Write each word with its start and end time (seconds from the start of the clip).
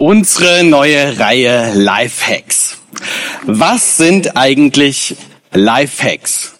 Unsere 0.00 0.64
neue 0.64 1.18
Reihe 1.18 1.74
Lifehacks. 1.74 2.78
Was 3.44 3.98
sind 3.98 4.34
eigentlich 4.34 5.14
Lifehacks? 5.52 6.58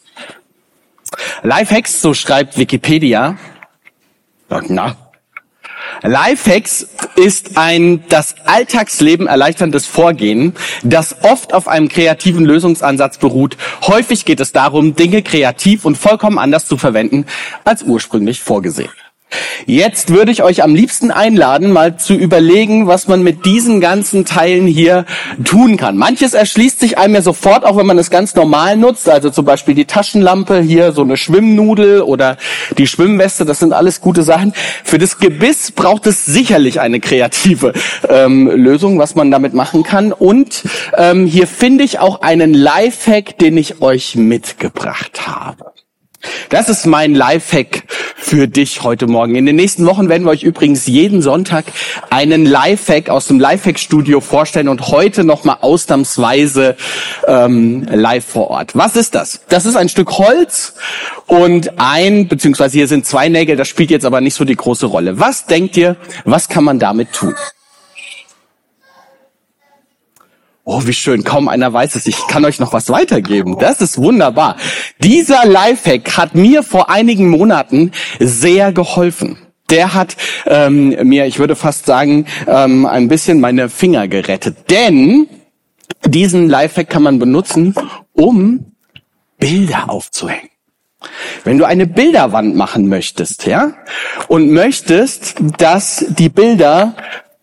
Lifehacks, 1.42 2.02
so 2.02 2.12
schreibt 2.12 2.58
Wikipedia. 2.58 3.38
Na. 4.68 4.94
Lifehacks 6.02 6.86
ist 7.16 7.56
ein 7.56 8.04
das 8.10 8.34
Alltagsleben 8.44 9.26
erleichterndes 9.26 9.86
Vorgehen, 9.86 10.54
das 10.82 11.24
oft 11.24 11.54
auf 11.54 11.66
einem 11.66 11.88
kreativen 11.88 12.44
Lösungsansatz 12.44 13.16
beruht. 13.16 13.56
Häufig 13.86 14.26
geht 14.26 14.40
es 14.40 14.52
darum, 14.52 14.96
Dinge 14.96 15.22
kreativ 15.22 15.86
und 15.86 15.96
vollkommen 15.96 16.38
anders 16.38 16.66
zu 16.66 16.76
verwenden 16.76 17.24
als 17.64 17.84
ursprünglich 17.84 18.40
vorgesehen. 18.40 18.90
Jetzt 19.66 20.10
würde 20.12 20.32
ich 20.32 20.42
euch 20.42 20.62
am 20.62 20.74
liebsten 20.74 21.10
einladen, 21.10 21.72
mal 21.72 21.96
zu 21.96 22.14
überlegen, 22.14 22.86
was 22.86 23.08
man 23.08 23.22
mit 23.22 23.44
diesen 23.44 23.80
ganzen 23.80 24.24
Teilen 24.24 24.66
hier 24.66 25.04
tun 25.44 25.76
kann. 25.76 25.96
Manches 25.96 26.34
erschließt 26.34 26.80
sich 26.80 26.98
einem 26.98 27.14
ja 27.14 27.22
sofort, 27.22 27.64
auch 27.64 27.76
wenn 27.76 27.86
man 27.86 27.98
es 27.98 28.10
ganz 28.10 28.34
normal 28.34 28.76
nutzt. 28.76 29.08
Also 29.08 29.30
zum 29.30 29.44
Beispiel 29.44 29.74
die 29.74 29.84
Taschenlampe, 29.84 30.60
hier 30.60 30.92
so 30.92 31.02
eine 31.02 31.16
Schwimmnudel 31.16 32.02
oder 32.02 32.36
die 32.78 32.86
Schwimmweste. 32.86 33.44
Das 33.44 33.58
sind 33.58 33.72
alles 33.72 34.00
gute 34.00 34.22
Sachen. 34.22 34.52
Für 34.84 34.98
das 34.98 35.18
Gebiss 35.18 35.72
braucht 35.72 36.06
es 36.06 36.24
sicherlich 36.24 36.80
eine 36.80 37.00
kreative 37.00 37.72
ähm, 38.08 38.48
Lösung, 38.48 38.98
was 38.98 39.14
man 39.14 39.30
damit 39.30 39.54
machen 39.54 39.82
kann. 39.82 40.12
Und 40.12 40.62
ähm, 40.96 41.26
hier 41.26 41.46
finde 41.46 41.84
ich 41.84 41.98
auch 41.98 42.22
einen 42.22 42.54
Lifehack, 42.54 43.38
den 43.38 43.56
ich 43.56 43.80
euch 43.82 44.16
mitgebracht 44.16 45.26
habe. 45.26 45.69
Das 46.50 46.68
ist 46.68 46.86
mein 46.86 47.14
Lifehack 47.14 47.84
für 48.16 48.46
dich 48.46 48.82
heute 48.82 49.06
Morgen. 49.06 49.34
In 49.34 49.46
den 49.46 49.56
nächsten 49.56 49.86
Wochen 49.86 50.08
werden 50.08 50.24
wir 50.24 50.30
euch 50.30 50.42
übrigens 50.42 50.86
jeden 50.86 51.22
Sonntag 51.22 51.64
einen 52.10 52.44
Lifehack 52.44 53.08
aus 53.08 53.26
dem 53.26 53.40
Lifehack-Studio 53.40 54.20
vorstellen 54.20 54.68
und 54.68 54.88
heute 54.88 55.24
nochmal 55.24 55.58
ausnahmsweise 55.60 56.76
ähm, 57.26 57.86
live 57.90 58.24
vor 58.24 58.48
Ort. 58.50 58.76
Was 58.76 58.96
ist 58.96 59.14
das? 59.14 59.40
Das 59.48 59.66
ist 59.66 59.76
ein 59.76 59.88
Stück 59.88 60.18
Holz 60.18 60.74
und 61.26 61.78
ein, 61.78 62.28
beziehungsweise 62.28 62.78
hier 62.78 62.88
sind 62.88 63.06
zwei 63.06 63.28
Nägel, 63.28 63.56
das 63.56 63.68
spielt 63.68 63.90
jetzt 63.90 64.04
aber 64.04 64.20
nicht 64.20 64.34
so 64.34 64.44
die 64.44 64.56
große 64.56 64.86
Rolle. 64.86 65.18
Was 65.18 65.46
denkt 65.46 65.76
ihr, 65.76 65.96
was 66.24 66.48
kann 66.48 66.64
man 66.64 66.78
damit 66.78 67.12
tun? 67.12 67.34
Oh, 70.64 70.82
wie 70.84 70.92
schön. 70.92 71.24
Kaum 71.24 71.48
einer 71.48 71.72
weiß 71.72 71.94
es. 71.94 72.06
Ich 72.06 72.26
kann 72.26 72.44
euch 72.44 72.60
noch 72.60 72.72
was 72.72 72.90
weitergeben. 72.90 73.58
Das 73.58 73.80
ist 73.80 73.98
wunderbar. 73.98 74.56
Dieser 75.02 75.46
Lifehack 75.46 76.16
hat 76.16 76.34
mir 76.34 76.62
vor 76.62 76.90
einigen 76.90 77.28
Monaten 77.28 77.92
sehr 78.18 78.72
geholfen. 78.72 79.38
Der 79.70 79.94
hat 79.94 80.16
ähm, 80.46 80.96
mir, 81.08 81.26
ich 81.26 81.38
würde 81.38 81.56
fast 81.56 81.86
sagen, 81.86 82.26
ähm, 82.46 82.86
ein 82.86 83.08
bisschen 83.08 83.40
meine 83.40 83.68
Finger 83.68 84.08
gerettet. 84.08 84.70
Denn 84.70 85.28
diesen 86.04 86.48
Lifehack 86.48 86.90
kann 86.90 87.04
man 87.04 87.18
benutzen, 87.18 87.74
um 88.12 88.72
Bilder 89.38 89.88
aufzuhängen. 89.88 90.50
Wenn 91.44 91.56
du 91.56 91.64
eine 91.64 91.86
Bilderwand 91.86 92.54
machen 92.54 92.88
möchtest, 92.88 93.46
ja, 93.46 93.72
und 94.28 94.50
möchtest, 94.50 95.36
dass 95.56 96.04
die 96.10 96.28
Bilder 96.28 96.94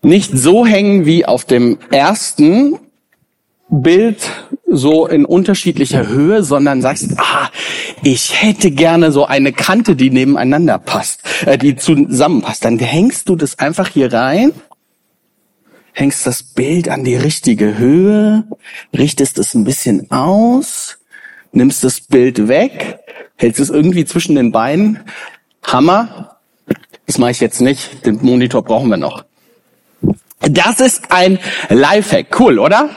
nicht 0.04 0.32
so 0.38 0.66
hängen 0.66 1.06
wie 1.06 1.26
auf 1.26 1.44
dem 1.46 1.80
ersten 1.90 2.78
Bild 3.70 4.30
so 4.66 5.08
in 5.08 5.26
unterschiedlicher 5.26 6.08
Höhe, 6.08 6.44
sondern 6.44 6.82
sagst, 6.82 7.12
ah, 7.18 7.50
ich 8.04 8.42
hätte 8.42 8.72
gerne 8.72 9.12
so 9.12 9.26
eine 9.26 9.52
Kante, 9.52 9.96
die 9.96 10.10
nebeneinander 10.10 10.78
passt, 10.78 11.22
äh, 11.46 11.58
die 11.58 11.76
zusammenpasst. 11.76 12.64
Dann 12.64 12.80
hängst 12.80 13.28
du 13.30 13.36
das 13.36 13.60
einfach 13.60 13.90
hier 13.90 14.12
rein, 14.14 14.54
hängst 15.94 16.26
das 16.26 16.44
Bild 16.44 16.90
an 16.90 17.04
die 17.04 17.16
richtige 17.16 17.78
Höhe, 17.78 18.46
richtest 18.96 19.38
es 19.38 19.54
ein 19.54 19.64
bisschen 19.64 20.12
aus, 20.12 21.00
nimmst 21.52 21.84
das 21.84 22.02
Bild 22.02 22.48
weg, 22.48 23.00
hältst 23.36 23.60
es 23.60 23.70
irgendwie 23.70 24.06
zwischen 24.06 24.36
den 24.36 24.52
Beinen. 24.52 25.00
Hammer. 25.64 26.38
Das 27.06 27.18
mache 27.18 27.32
ich 27.32 27.40
jetzt 27.40 27.62
nicht. 27.62 28.06
Den 28.06 28.20
Monitor 28.22 28.64
brauchen 28.64 28.90
wir 28.90 28.98
noch. 28.98 29.27
Das 30.40 30.80
ist 30.80 31.04
ein 31.10 31.40
Lifehack. 31.70 32.40
Cool, 32.40 32.60
oder? 32.60 32.90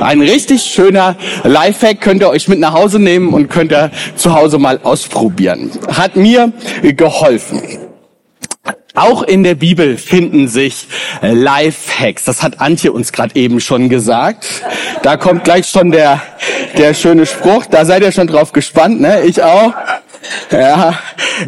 Ein 0.00 0.20
richtig 0.20 0.62
schöner 0.62 1.16
Lifehack 1.44 2.00
könnt 2.00 2.22
ihr 2.22 2.30
euch 2.30 2.48
mit 2.48 2.58
nach 2.58 2.72
Hause 2.72 2.98
nehmen 2.98 3.34
und 3.34 3.48
könnt 3.48 3.72
ihr 3.72 3.90
zu 4.16 4.34
Hause 4.34 4.58
mal 4.58 4.80
ausprobieren. 4.82 5.70
Hat 5.88 6.16
mir 6.16 6.52
geholfen. 6.82 7.62
Auch 8.94 9.22
in 9.22 9.44
der 9.44 9.54
Bibel 9.54 9.96
finden 9.96 10.48
sich 10.48 10.88
Lifehacks. 11.22 12.24
Das 12.24 12.42
hat 12.42 12.60
Antje 12.60 12.90
uns 12.90 13.12
gerade 13.12 13.36
eben 13.36 13.60
schon 13.60 13.88
gesagt. 13.90 14.44
Da 15.02 15.16
kommt 15.16 15.44
gleich 15.44 15.68
schon 15.68 15.92
der, 15.92 16.20
der 16.76 16.94
schöne 16.94 17.26
Spruch. 17.26 17.66
Da 17.66 17.84
seid 17.84 18.02
ihr 18.02 18.10
schon 18.10 18.26
drauf 18.26 18.52
gespannt, 18.52 19.00
ne? 19.00 19.22
Ich 19.22 19.42
auch. 19.42 19.72
Ja, 20.50 20.98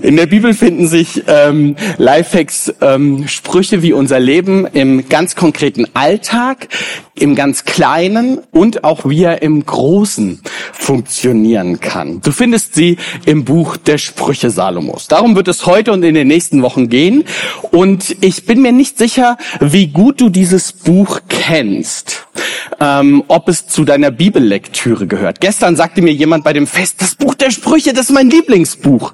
in 0.02 0.16
der 0.16 0.26
Bibel 0.26 0.54
finden 0.54 0.86
sich 0.86 1.22
ähm, 1.26 1.76
Lifehacks, 1.98 2.72
ähm, 2.80 3.26
Sprüche 3.28 3.82
wie 3.82 3.92
unser 3.92 4.20
Leben 4.20 4.66
im 4.66 5.08
ganz 5.08 5.34
konkreten 5.34 5.86
Alltag, 5.94 6.68
im 7.14 7.34
ganz 7.34 7.64
Kleinen 7.64 8.40
und 8.50 8.84
auch 8.84 9.08
wie 9.08 9.24
er 9.24 9.42
im 9.42 9.64
Großen 9.64 10.40
funktionieren 10.72 11.80
kann. 11.80 12.20
Du 12.20 12.32
findest 12.32 12.74
sie 12.74 12.96
im 13.26 13.44
Buch 13.44 13.76
der 13.76 13.98
Sprüche 13.98 14.50
Salomos. 14.50 15.08
Darum 15.08 15.36
wird 15.36 15.48
es 15.48 15.66
heute 15.66 15.92
und 15.92 16.02
in 16.02 16.14
den 16.14 16.28
nächsten 16.28 16.62
Wochen 16.62 16.88
gehen. 16.88 17.24
Und 17.70 18.16
ich 18.20 18.46
bin 18.46 18.62
mir 18.62 18.72
nicht 18.72 18.98
sicher, 18.98 19.36
wie 19.60 19.88
gut 19.88 20.20
du 20.20 20.28
dieses 20.28 20.72
Buch 20.72 21.20
kennst 21.28 22.26
ähm, 22.80 23.24
ob 23.28 23.48
es 23.48 23.66
zu 23.66 23.84
deiner 23.84 24.10
Bibellektüre 24.10 25.06
gehört. 25.06 25.40
Gestern 25.40 25.76
sagte 25.76 26.02
mir 26.02 26.12
jemand 26.12 26.44
bei 26.44 26.52
dem 26.52 26.66
Fest, 26.66 27.02
das 27.02 27.14
Buch 27.14 27.34
der 27.34 27.50
Sprüche, 27.50 27.92
das 27.92 28.06
ist 28.06 28.12
mein 28.12 28.30
Lieblingsbuch. 28.60 29.12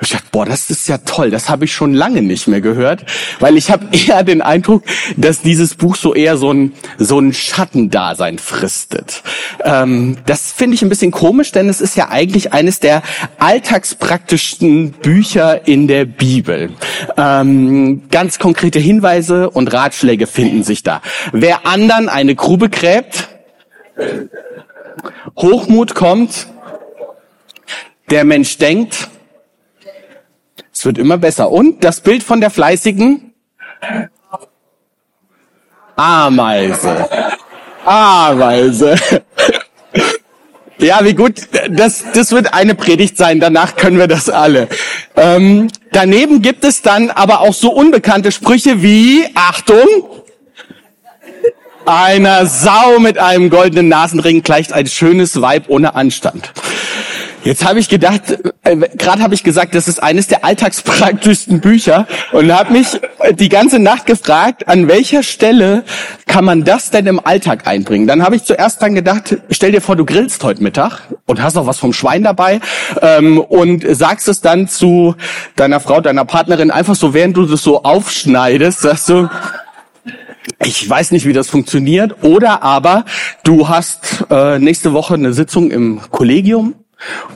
Ich 0.00 0.10
dachte, 0.10 0.26
boah, 0.32 0.46
das 0.46 0.70
ist 0.70 0.88
ja 0.88 0.98
toll, 0.98 1.30
das 1.30 1.48
habe 1.48 1.64
ich 1.66 1.72
schon 1.72 1.92
lange 1.94 2.22
nicht 2.22 2.48
mehr 2.48 2.60
gehört, 2.60 3.04
weil 3.40 3.56
ich 3.56 3.70
habe 3.70 3.86
eher 3.92 4.22
den 4.22 4.42
Eindruck, 4.42 4.84
dass 5.16 5.42
dieses 5.42 5.74
Buch 5.74 5.96
so 5.96 6.14
eher 6.14 6.36
so 6.36 6.52
ein, 6.52 6.72
so 6.98 7.18
ein 7.18 7.32
Schattendasein 7.32 8.38
fristet. 8.38 9.22
Ähm, 9.64 10.16
das 10.26 10.52
finde 10.52 10.74
ich 10.74 10.82
ein 10.82 10.88
bisschen 10.88 11.10
komisch, 11.10 11.52
denn 11.52 11.68
es 11.68 11.80
ist 11.80 11.96
ja 11.96 12.08
eigentlich 12.08 12.52
eines 12.52 12.80
der 12.80 13.02
alltagspraktischsten 13.38 14.92
Bücher 14.92 15.66
in 15.66 15.88
der 15.88 16.04
Bibel. 16.04 16.70
Ähm, 17.16 18.02
ganz 18.10 18.38
konkrete 18.38 18.78
Hinweise 18.78 19.50
und 19.50 19.72
Ratschläge 19.72 20.26
finden 20.26 20.62
sich 20.62 20.82
da. 20.82 21.02
Wer 21.32 21.66
anderen 21.66 22.08
eine 22.08 22.34
Grube 22.34 22.70
gräbt, 22.70 23.28
Hochmut 25.36 25.94
kommt, 25.94 26.48
der 28.10 28.24
Mensch 28.24 28.58
denkt, 28.58 29.08
es 30.72 30.84
wird 30.84 30.98
immer 30.98 31.18
besser. 31.18 31.50
Und 31.50 31.82
das 31.84 32.00
Bild 32.00 32.22
von 32.22 32.40
der 32.40 32.50
fleißigen 32.50 33.32
Ameise. 35.96 37.08
Ameise. 37.84 38.96
Ja, 40.78 41.02
wie 41.04 41.14
gut. 41.14 41.40
Das, 41.70 42.04
das 42.12 42.32
wird 42.32 42.52
eine 42.52 42.74
Predigt 42.74 43.16
sein. 43.16 43.40
Danach 43.40 43.76
können 43.76 43.98
wir 43.98 44.08
das 44.08 44.28
alle. 44.28 44.68
Ähm, 45.16 45.68
daneben 45.92 46.42
gibt 46.42 46.64
es 46.64 46.82
dann 46.82 47.10
aber 47.10 47.40
auch 47.40 47.54
so 47.54 47.72
unbekannte 47.72 48.30
Sprüche 48.30 48.82
wie, 48.82 49.26
Achtung, 49.34 49.86
einer 51.86 52.46
Sau 52.46 52.98
mit 52.98 53.16
einem 53.18 53.48
goldenen 53.48 53.88
Nasenring 53.88 54.42
gleicht 54.42 54.72
ein 54.72 54.86
schönes 54.86 55.40
Weib 55.40 55.64
ohne 55.68 55.94
Anstand. 55.94 56.52
Jetzt 57.46 57.64
habe 57.64 57.78
ich 57.78 57.88
gedacht, 57.88 58.22
äh, 58.64 58.76
gerade 58.76 59.22
habe 59.22 59.32
ich 59.32 59.44
gesagt, 59.44 59.76
das 59.76 59.86
ist 59.86 60.02
eines 60.02 60.26
der 60.26 60.44
alltagspraktischsten 60.44 61.60
Bücher 61.60 62.08
und 62.32 62.52
habe 62.52 62.72
mich 62.72 62.88
die 63.38 63.48
ganze 63.48 63.78
Nacht 63.78 64.06
gefragt, 64.06 64.66
an 64.66 64.88
welcher 64.88 65.22
Stelle 65.22 65.84
kann 66.26 66.44
man 66.44 66.64
das 66.64 66.90
denn 66.90 67.06
im 67.06 67.24
Alltag 67.24 67.68
einbringen? 67.68 68.08
Dann 68.08 68.24
habe 68.24 68.34
ich 68.34 68.42
zuerst 68.42 68.82
dran 68.82 68.96
gedacht, 68.96 69.36
stell 69.50 69.70
dir 69.70 69.80
vor, 69.80 69.94
du 69.94 70.04
grillst 70.04 70.42
heute 70.42 70.60
Mittag 70.60 71.02
und 71.26 71.40
hast 71.40 71.54
noch 71.54 71.68
was 71.68 71.78
vom 71.78 71.92
Schwein 71.92 72.24
dabei 72.24 72.58
ähm, 73.00 73.38
und 73.38 73.84
sagst 73.88 74.26
es 74.26 74.40
dann 74.40 74.66
zu 74.66 75.14
deiner 75.54 75.78
Frau, 75.78 76.00
deiner 76.00 76.24
Partnerin 76.24 76.72
einfach 76.72 76.96
so, 76.96 77.14
während 77.14 77.36
du 77.36 77.46
das 77.46 77.62
so 77.62 77.84
aufschneidest, 77.84 78.80
sagst 78.80 79.08
du, 79.08 79.28
ich 80.64 80.90
weiß 80.90 81.12
nicht, 81.12 81.26
wie 81.26 81.32
das 81.32 81.48
funktioniert. 81.48 82.24
Oder 82.24 82.64
aber 82.64 83.04
du 83.44 83.68
hast 83.68 84.24
äh, 84.30 84.58
nächste 84.58 84.92
Woche 84.92 85.14
eine 85.14 85.32
Sitzung 85.32 85.70
im 85.70 86.00
Kollegium 86.10 86.74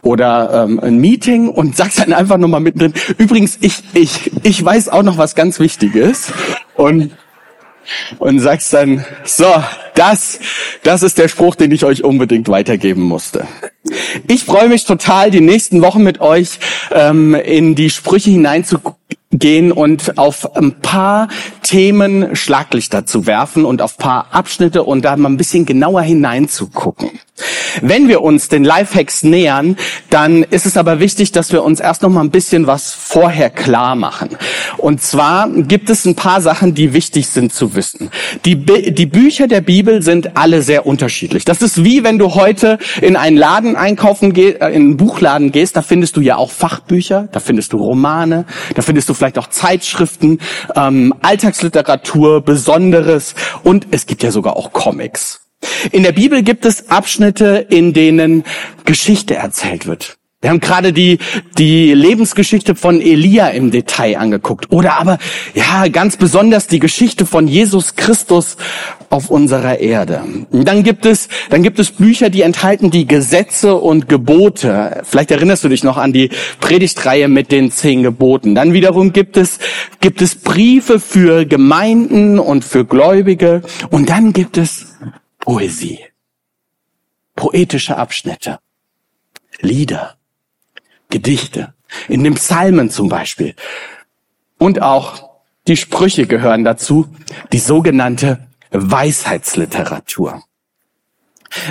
oder 0.03 0.65
ähm, 0.65 0.81
ein 0.81 0.99
Meeting 0.99 1.49
und 1.49 1.77
sagst 1.77 1.99
dann 1.99 2.13
einfach 2.13 2.39
nochmal 2.39 2.61
mittendrin, 2.61 2.95
übrigens, 3.19 3.59
ich, 3.61 3.83
ich, 3.95 4.31
ich 4.43 4.65
weiß 4.65 4.89
auch 4.89 5.03
noch 5.03 5.19
was 5.19 5.35
ganz 5.35 5.61
Wichtiges. 5.61 6.33
Und, 6.75 7.13
und 8.19 8.39
sagst 8.39 8.73
dann, 8.73 9.05
so, 9.25 9.53
das, 9.95 10.39
das 10.83 11.03
ist 11.03 11.19
der 11.19 11.29
Spruch, 11.29 11.57
den 11.57 11.73
ich 11.73 11.85
euch 11.85 12.05
unbedingt 12.05 12.49
weitergeben 12.49 13.03
musste. 13.03 13.47
Ich 14.29 14.45
freue 14.45 14.69
mich 14.69 14.85
total, 14.85 15.31
die 15.31 15.41
nächsten 15.41 15.83
Wochen 15.83 16.03
mit 16.03 16.21
euch 16.21 16.59
ähm, 16.93 17.35
in 17.35 17.75
die 17.75 17.91
Sprüche 17.91 18.31
hineinzugucken 18.31 19.00
gehen 19.33 19.71
und 19.71 20.19
auf 20.19 20.57
ein 20.57 20.81
paar 20.81 21.29
Themen 21.63 22.35
Schlaglichter 22.35 23.07
zu 23.07 23.27
werfen 23.27 23.65
und 23.65 23.81
auf 23.81 23.97
paar 23.97 24.27
Abschnitte 24.33 24.83
und 24.83 25.05
da 25.05 25.17
mal 25.17 25.29
ein 25.29 25.37
bisschen 25.37 25.67
genauer 25.67 26.03
hineinzugucken. 26.03 27.11
Wenn 27.81 28.09
wir 28.09 28.23
uns 28.23 28.49
den 28.49 28.65
Lifehacks 28.65 29.23
nähern, 29.23 29.77
dann 30.11 30.43
ist 30.43 30.67
es 30.67 30.77
aber 30.77 31.01
wichtig, 31.01 31.33
dass 31.33 31.53
wir 31.53 31.63
uns 31.63 31.81
erst 31.81 32.03
noch 32.03 32.11
mal 32.11 32.21
ein 32.21 32.31
bisschen 32.31 32.67
was 32.67 32.93
vorher 32.93 33.51
klar 33.51 33.95
machen. 33.95 34.31
Und 34.77 35.03
zwar 35.03 35.49
gibt 35.49 35.91
es 35.91 36.05
ein 36.05 36.17
paar 36.17 36.41
Sachen, 36.41 36.75
die 36.75 36.93
wichtig 36.93 37.29
sind 37.29 37.53
zu 37.53 37.75
wissen. 37.75 38.11
Die, 38.45 38.57
die 38.57 39.07
Bücher 39.07 39.47
der 39.47 39.61
Bibel 39.61 40.03
sind 40.03 40.37
alle 40.37 40.63
sehr 40.63 40.87
unterschiedlich. 40.87 41.45
Das 41.45 41.63
ist 41.63 41.85
wie 41.85 42.05
wenn 42.05 42.19
du 42.19 42.35
heute 42.35 42.79
in 43.01 43.17
einen 43.17 43.37
Laden 43.37 43.77
einkaufen 43.77 44.33
gehst, 44.33 44.61
äh, 44.61 44.69
in 44.69 44.83
einen 44.83 44.97
Buchladen 44.97 45.53
gehst, 45.53 45.77
da 45.77 45.83
findest 45.83 46.17
du 46.17 46.21
ja 46.21 46.37
auch 46.37 46.51
Fachbücher, 46.51 47.29
da 47.33 47.41
findest 47.41 47.73
du 47.73 47.79
Romane, 47.79 48.45
da 48.75 48.83
findest 48.83 49.09
du 49.09 49.15
vielleicht 49.21 49.39
auch 49.39 49.49
Zeitschriften, 49.49 50.41
ähm, 50.75 51.15
Alltagsliteratur, 51.23 52.43
Besonderes 52.43 53.35
und 53.63 53.87
es 53.91 54.07
gibt 54.07 54.23
ja 54.23 54.31
sogar 54.31 54.57
auch 54.57 54.73
Comics. 54.73 55.43
In 55.93 56.03
der 56.03 56.13
Bibel 56.13 56.43
gibt 56.43 56.65
es 56.65 56.89
Abschnitte, 56.89 57.67
in 57.69 57.93
denen 57.93 58.45
Geschichte 58.85 59.35
erzählt 59.35 59.87
wird. 59.87 60.17
Wir 60.43 60.49
haben 60.49 60.61
gerade 60.61 60.95
die, 60.95 61.19
die 61.59 61.93
Lebensgeschichte 61.93 62.75
von 62.75 63.03
Elia 63.03 63.49
im 63.49 63.71
Detail 63.71 64.17
angeguckt. 64.17 64.73
Oder 64.73 64.99
aber, 64.99 65.19
ja, 65.53 65.87
ganz 65.89 66.17
besonders 66.17 66.67
die 66.67 66.79
Geschichte 66.79 67.27
von 67.27 67.47
Jesus 67.47 67.95
Christus 67.95 68.57
auf 69.11 69.29
unserer 69.29 69.81
Erde. 69.81 70.23
Dann 70.51 70.83
gibt 70.83 71.05
es, 71.05 71.29
dann 71.51 71.63
gibt 71.63 71.79
es 71.79 71.91
Bücher, 71.91 72.31
die 72.31 72.41
enthalten 72.41 72.91
die 72.91 73.07
Gesetze 73.07 73.75
und 73.75 74.09
Gebote. 74.09 75.03
Vielleicht 75.05 75.31
erinnerst 75.31 75.63
du 75.65 75.69
dich 75.69 75.85
noch 75.85 75.99
an 75.99 76.15
die 76.15 76.31
Predigtreihe 76.61 77.29
mit 77.29 77.53
den 77.53 77.71
zehn 77.71 78.03
Geboten. 78.03 78.55
Dann 78.55 78.73
wiederum 78.73 79.13
gibt 79.13 79.37
es, 79.37 79.59
gibt 80.01 80.23
es 80.23 80.37
Briefe 80.37 81.01
für 81.01 81.45
Gemeinden 81.45 82.39
und 82.39 82.65
für 82.65 82.87
Gläubige. 82.87 83.61
Und 83.91 84.09
dann 84.09 84.33
gibt 84.33 84.57
es 84.57 84.97
Poesie. 85.39 85.99
Poetische 87.37 87.99
Abschnitte. 87.99 88.59
Lieder. 89.61 90.17
Gedichte, 91.11 91.75
in 92.09 92.25
den 92.25 92.35
Psalmen 92.35 92.91
zum 92.91 93.09
Beispiel. 93.09 93.55
Und 94.59 94.83
auch 94.83 95.31
die 95.67 95.77
Sprüche 95.77 96.27
gehören 96.27 96.65
dazu, 96.65 97.09
die 97.53 97.59
sogenannte 97.59 98.47
Weisheitsliteratur. 98.71 100.43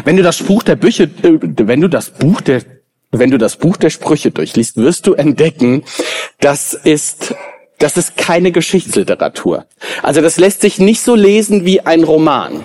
Wenn 0.03 0.18
du 0.18 0.24
das 0.24 0.44
Buch 0.44 0.63
der 0.63 0.75
Bücher, 0.75 1.06
äh, 1.06 1.39
wenn 1.41 1.81
du 1.81 1.88
das 1.88 2.09
Buch 2.09 2.41
der, 2.41 2.63
wenn 3.12 3.31
du 3.31 3.38
das 3.38 3.56
Buch 3.57 3.77
der 3.77 3.89
Sprüche 3.89 4.31
durchliest, 4.31 4.77
wirst 4.77 5.07
du 5.07 5.13
entdecken, 5.13 5.83
das 6.39 6.74
ist, 6.74 7.33
das 7.80 7.97
ist 7.97 8.18
keine 8.18 8.51
Geschichtsliteratur. 8.51 9.65
Also 10.03 10.21
das 10.21 10.38
lässt 10.38 10.62
sich 10.62 10.80
nicht 10.80 11.01
so 11.01 11.15
lesen 11.15 11.65
wie 11.65 11.81
ein 11.81 12.03
Roman. 12.03 12.63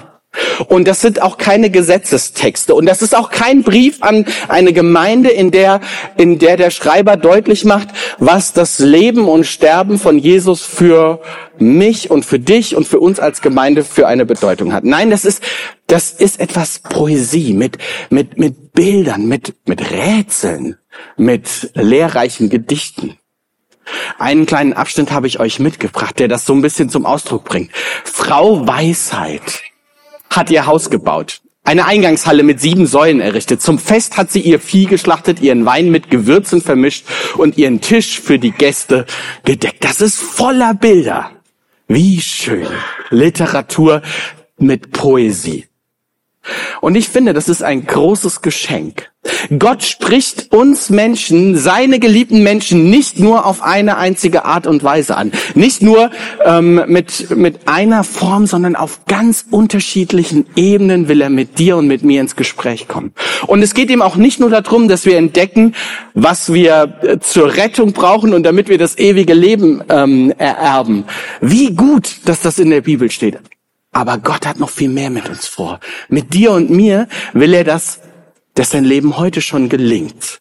Und 0.69 0.88
das 0.88 1.00
sind 1.00 1.22
auch 1.22 1.38
keine 1.38 1.70
Gesetzestexte. 1.70 2.75
Und 2.75 2.86
das 2.86 3.02
ist 3.02 3.16
auch 3.16 3.31
kein 3.31 3.62
Brief 3.62 4.02
an 4.02 4.26
eine 4.48 4.72
Gemeinde, 4.72 5.31
in 5.31 5.50
der, 5.50 5.81
in 6.16 6.38
der 6.38 6.56
der 6.56 6.70
Schreiber 6.70 7.16
deutlich 7.16 7.64
macht, 7.64 7.88
was 8.19 8.52
das 8.52 8.78
Leben 8.78 9.28
und 9.28 9.44
Sterben 9.44 9.98
von 9.98 10.19
Jesus 10.19 10.62
für 10.62 11.20
mich 11.58 12.10
und 12.10 12.25
für 12.25 12.38
dich 12.38 12.76
und 12.76 12.86
für 12.86 13.00
uns 13.00 13.20
als 13.20 13.40
Gemeinde 13.40 13.84
für 13.84 14.06
eine 14.06 14.26
Bedeutung 14.26 14.72
hat. 14.72 14.84
Nein, 14.84 15.10
das 15.10 15.25
ist, 15.25 15.42
das 15.86 16.10
ist 16.10 16.40
etwas 16.40 16.81
Poesie 16.81 17.52
mit, 17.54 17.78
mit, 18.10 18.38
mit 18.38 18.72
Bildern, 18.72 19.26
mit, 19.26 19.54
mit 19.66 19.90
Rätseln, 19.90 20.76
mit 21.16 21.70
lehrreichen 21.75 22.50
Gedichten. 22.50 23.19
Einen 24.19 24.46
kleinen 24.46 24.72
Abschnitt 24.72 25.12
habe 25.12 25.26
ich 25.26 25.40
euch 25.40 25.58
mitgebracht, 25.58 26.19
der 26.19 26.28
das 26.28 26.46
so 26.46 26.54
ein 26.54 26.62
bisschen 26.62 26.88
zum 26.88 27.04
Ausdruck 27.04 27.44
bringt. 27.44 27.70
Frau 28.04 28.66
Weisheit 28.66 29.62
hat 30.36 30.50
ihr 30.50 30.66
Haus 30.66 30.90
gebaut. 30.90 31.40
Eine 31.66 31.86
Eingangshalle 31.86 32.42
mit 32.42 32.60
sieben 32.60 32.86
Säulen 32.86 33.20
errichtet. 33.20 33.62
Zum 33.62 33.78
Fest 33.78 34.19
hat 34.19 34.31
sie 34.31 34.40
ihr 34.40 34.60
Vieh 34.60 34.84
geschlachtet, 34.84 35.40
ihren 35.40 35.64
Wein 35.64 35.90
mit 35.90 36.10
Gewürzen 36.10 36.60
vermischt 36.60 37.06
und 37.38 37.56
ihren 37.56 37.81
Tisch 37.81 38.20
für 38.20 38.38
die 38.38 38.50
Gäste 38.50 39.06
gedeckt. 39.46 39.82
Das 39.82 40.02
ist 40.02 40.20
voller 40.20 40.75
Bilder. 40.75 41.31
Wie 41.88 42.20
schön. 42.20 42.66
Literatur 43.08 44.02
mit 44.58 44.92
Poesie. 44.92 45.66
Und 46.81 46.94
ich 46.94 47.08
finde, 47.08 47.32
das 47.32 47.49
ist 47.49 47.62
ein 47.62 47.87
großes 47.87 48.43
Geschenk. 48.43 49.11
Gott 49.58 49.82
spricht 49.82 50.52
uns 50.52 50.91
Menschen, 50.91 51.56
seine 51.56 51.99
geliebten 51.99 52.43
Menschen, 52.43 52.91
nicht 52.91 53.19
nur 53.19 53.46
auf 53.46 53.62
eine 53.62 53.96
einzige 53.96 54.44
Art 54.44 54.67
und 54.67 54.85
Weise 54.85 55.17
an. 55.17 55.32
Nicht 55.55 55.82
nur 55.82 56.11
ähm, 56.44 56.82
mit, 56.87 57.31
mit 57.31 57.67
einer 57.67 58.05
Form, 58.05 58.46
sondern 58.46 58.76
auf 58.76 59.06
ganz 59.06 59.46
unterschiedlichen 59.50 60.46
Ebenen 60.56 61.08
will 61.08 61.20
er 61.20 61.31
mit 61.31 61.58
dir 61.58 61.76
und 61.76 61.87
mit 61.87 62.02
mir 62.02 62.20
ins 62.20 62.37
Gespräch 62.37 62.87
kommen. 62.88 63.12
Und 63.46 63.62
es 63.62 63.75
geht 63.75 63.91
ihm 63.91 64.02
auch 64.02 64.17
nicht 64.17 64.41
nur 64.41 64.50
darum, 64.50 64.88
dass 64.88 65.06
wir 65.06 65.17
entdecken, 65.17 65.75
was 66.14 66.52
wir 66.52 66.99
äh, 67.02 67.19
zur 67.19 67.56
Rettung 67.56 67.93
brauchen 67.93 68.35
und 68.35 68.43
damit 68.43 68.69
wir 68.69 68.79
das 68.79 68.99
ewige 68.99 69.35
Leben 69.35 69.82
ähm, 69.88 70.32
ererben. 70.37 71.05
Wie 71.41 71.75
gut, 71.75 72.17
dass 72.26 72.41
das 72.41 72.58
in 72.58 72.70
der 72.70 72.82
Bibel 72.82 73.11
steht. 73.11 73.38
Aber 73.94 74.19
Gott 74.19 74.44
hat 74.44 74.58
noch 74.58 74.70
viel 74.70 74.91
mehr 74.91 75.08
mit 75.08 75.29
uns 75.29 75.46
vor. 75.46 75.81
Mit 76.08 76.35
dir 76.35 76.50
und 76.50 76.69
mir 76.69 77.08
will 77.32 77.55
er 77.55 77.64
das, 77.64 78.00
dass 78.55 78.70
dein 78.70 78.85
Leben 78.85 79.17
heute 79.17 79.41
schon 79.41 79.69
gelingt. 79.69 80.41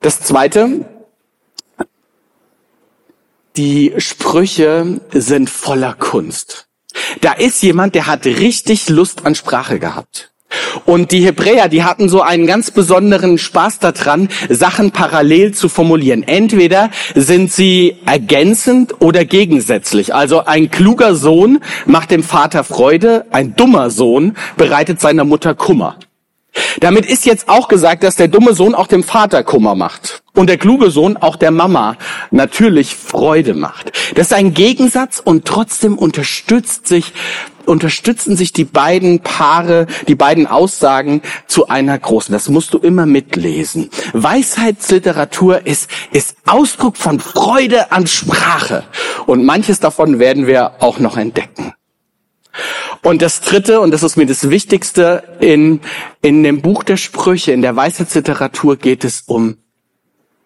Das 0.00 0.20
zweite, 0.20 0.84
die 3.56 3.94
Sprüche 3.98 5.00
sind 5.12 5.48
voller 5.48 5.94
Kunst. 5.94 6.66
Da 7.20 7.32
ist 7.32 7.62
jemand, 7.62 7.94
der 7.94 8.08
hat 8.08 8.26
richtig 8.26 8.88
Lust 8.88 9.24
an 9.24 9.36
Sprache 9.36 9.78
gehabt. 9.78 10.33
Und 10.84 11.12
die 11.12 11.24
Hebräer, 11.24 11.68
die 11.68 11.84
hatten 11.84 12.08
so 12.08 12.22
einen 12.22 12.46
ganz 12.46 12.70
besonderen 12.70 13.38
Spaß 13.38 13.78
daran, 13.78 14.28
Sachen 14.48 14.90
parallel 14.90 15.52
zu 15.52 15.68
formulieren. 15.68 16.22
Entweder 16.22 16.90
sind 17.14 17.52
sie 17.52 17.96
ergänzend 18.06 19.00
oder 19.00 19.24
gegensätzlich. 19.24 20.14
Also 20.14 20.44
ein 20.44 20.70
kluger 20.70 21.14
Sohn 21.14 21.60
macht 21.86 22.10
dem 22.10 22.22
Vater 22.22 22.64
Freude, 22.64 23.26
ein 23.30 23.56
dummer 23.56 23.90
Sohn 23.90 24.36
bereitet 24.56 25.00
seiner 25.00 25.24
Mutter 25.24 25.54
Kummer. 25.54 25.96
Damit 26.80 27.06
ist 27.06 27.26
jetzt 27.26 27.48
auch 27.48 27.68
gesagt, 27.68 28.04
dass 28.04 28.16
der 28.16 28.28
dumme 28.28 28.54
Sohn 28.54 28.74
auch 28.74 28.86
dem 28.86 29.02
Vater 29.02 29.42
Kummer 29.42 29.74
macht 29.74 30.22
und 30.34 30.48
der 30.48 30.58
kluge 30.58 30.90
Sohn 30.90 31.16
auch 31.16 31.36
der 31.36 31.50
Mama 31.50 31.96
natürlich 32.30 32.94
Freude 32.94 33.54
macht. 33.54 33.92
Das 34.14 34.28
ist 34.28 34.32
ein 34.32 34.54
Gegensatz 34.54 35.20
und 35.24 35.44
trotzdem 35.46 35.98
unterstützt 35.98 36.86
sich 36.86 37.12
unterstützen 37.66 38.36
sich 38.36 38.52
die 38.52 38.64
beiden 38.64 39.20
Paare, 39.20 39.86
die 40.08 40.14
beiden 40.14 40.46
Aussagen 40.46 41.22
zu 41.46 41.68
einer 41.68 41.98
großen. 41.98 42.32
Das 42.32 42.48
musst 42.48 42.74
du 42.74 42.78
immer 42.78 43.06
mitlesen. 43.06 43.90
Weisheitsliteratur 44.12 45.66
ist, 45.66 45.88
ist 46.12 46.36
Ausdruck 46.46 46.96
von 46.96 47.20
Freude 47.20 47.92
an 47.92 48.06
Sprache. 48.06 48.84
Und 49.26 49.44
manches 49.44 49.80
davon 49.80 50.18
werden 50.18 50.46
wir 50.46 50.82
auch 50.82 50.98
noch 50.98 51.16
entdecken. 51.16 51.74
Und 53.02 53.20
das 53.20 53.40
dritte, 53.40 53.80
und 53.80 53.90
das 53.90 54.02
ist 54.02 54.16
mir 54.16 54.26
das 54.26 54.48
Wichtigste, 54.48 55.22
in, 55.40 55.80
in 56.22 56.42
dem 56.42 56.62
Buch 56.62 56.84
der 56.84 56.96
Sprüche, 56.96 57.52
in 57.52 57.62
der 57.62 57.76
Weisheitsliteratur 57.76 58.76
geht 58.76 59.04
es 59.04 59.22
um 59.26 59.56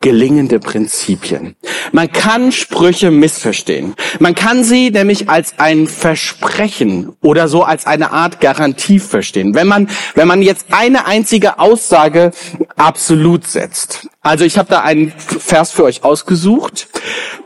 gelingende 0.01 0.61
Prinzipien. 0.61 1.57
Man 1.93 2.13
kann 2.13 2.53
Sprüche 2.53 3.11
missverstehen. 3.11 3.95
Man 4.21 4.35
kann 4.35 4.63
sie 4.63 4.91
nämlich 4.91 5.29
als 5.29 5.59
ein 5.59 5.87
Versprechen 5.87 7.17
oder 7.21 7.49
so 7.49 7.65
als 7.65 7.87
eine 7.87 8.13
Art 8.13 8.41
Garantie 8.41 9.01
verstehen. 9.01 9.55
Wenn 9.55 9.67
man, 9.67 9.89
wenn 10.15 10.29
man 10.29 10.43
jetzt 10.43 10.67
eine 10.71 11.07
einzige 11.07 11.59
Aussage 11.59 12.31
absolut 12.77 13.47
setzt. 13.47 14.09
Also 14.21 14.45
ich 14.45 14.59
habe 14.59 14.69
da 14.69 14.81
einen 14.81 15.13
Vers 15.13 15.73
für 15.73 15.85
euch 15.85 16.05
ausgesucht. 16.05 16.89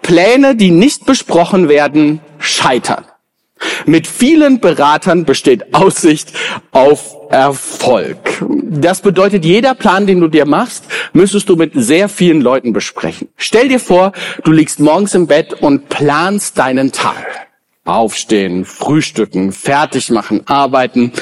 Pläne, 0.02 0.56
die 0.56 0.70
nicht 0.70 1.06
besprochen 1.06 1.68
werden, 1.68 2.20
scheitern. 2.38 3.04
Mit 3.86 4.06
vielen 4.06 4.60
Beratern 4.60 5.24
besteht 5.24 5.74
Aussicht 5.74 6.32
auf 6.70 7.16
Erfolg. 7.30 8.18
Das 8.62 9.00
bedeutet, 9.00 9.44
jeder 9.44 9.74
Plan, 9.74 10.06
den 10.06 10.20
du 10.20 10.28
dir 10.28 10.46
machst, 10.46 10.84
müsstest 11.12 11.48
du 11.48 11.56
mit 11.56 11.72
sehr 11.74 12.08
vielen 12.08 12.40
Leuten 12.40 12.72
besprechen. 12.72 13.28
Stell 13.36 13.68
dir 13.68 13.80
vor, 13.80 14.12
du 14.44 14.52
liegst 14.52 14.80
morgens 14.80 15.14
im 15.14 15.26
Bett 15.26 15.54
und 15.54 15.88
planst 15.88 16.58
deinen 16.58 16.92
Tag. 16.92 17.48
Aufstehen, 17.84 18.64
frühstücken, 18.64 19.52
fertig 19.52 20.10
machen, 20.10 20.42
arbeiten, 20.46 21.12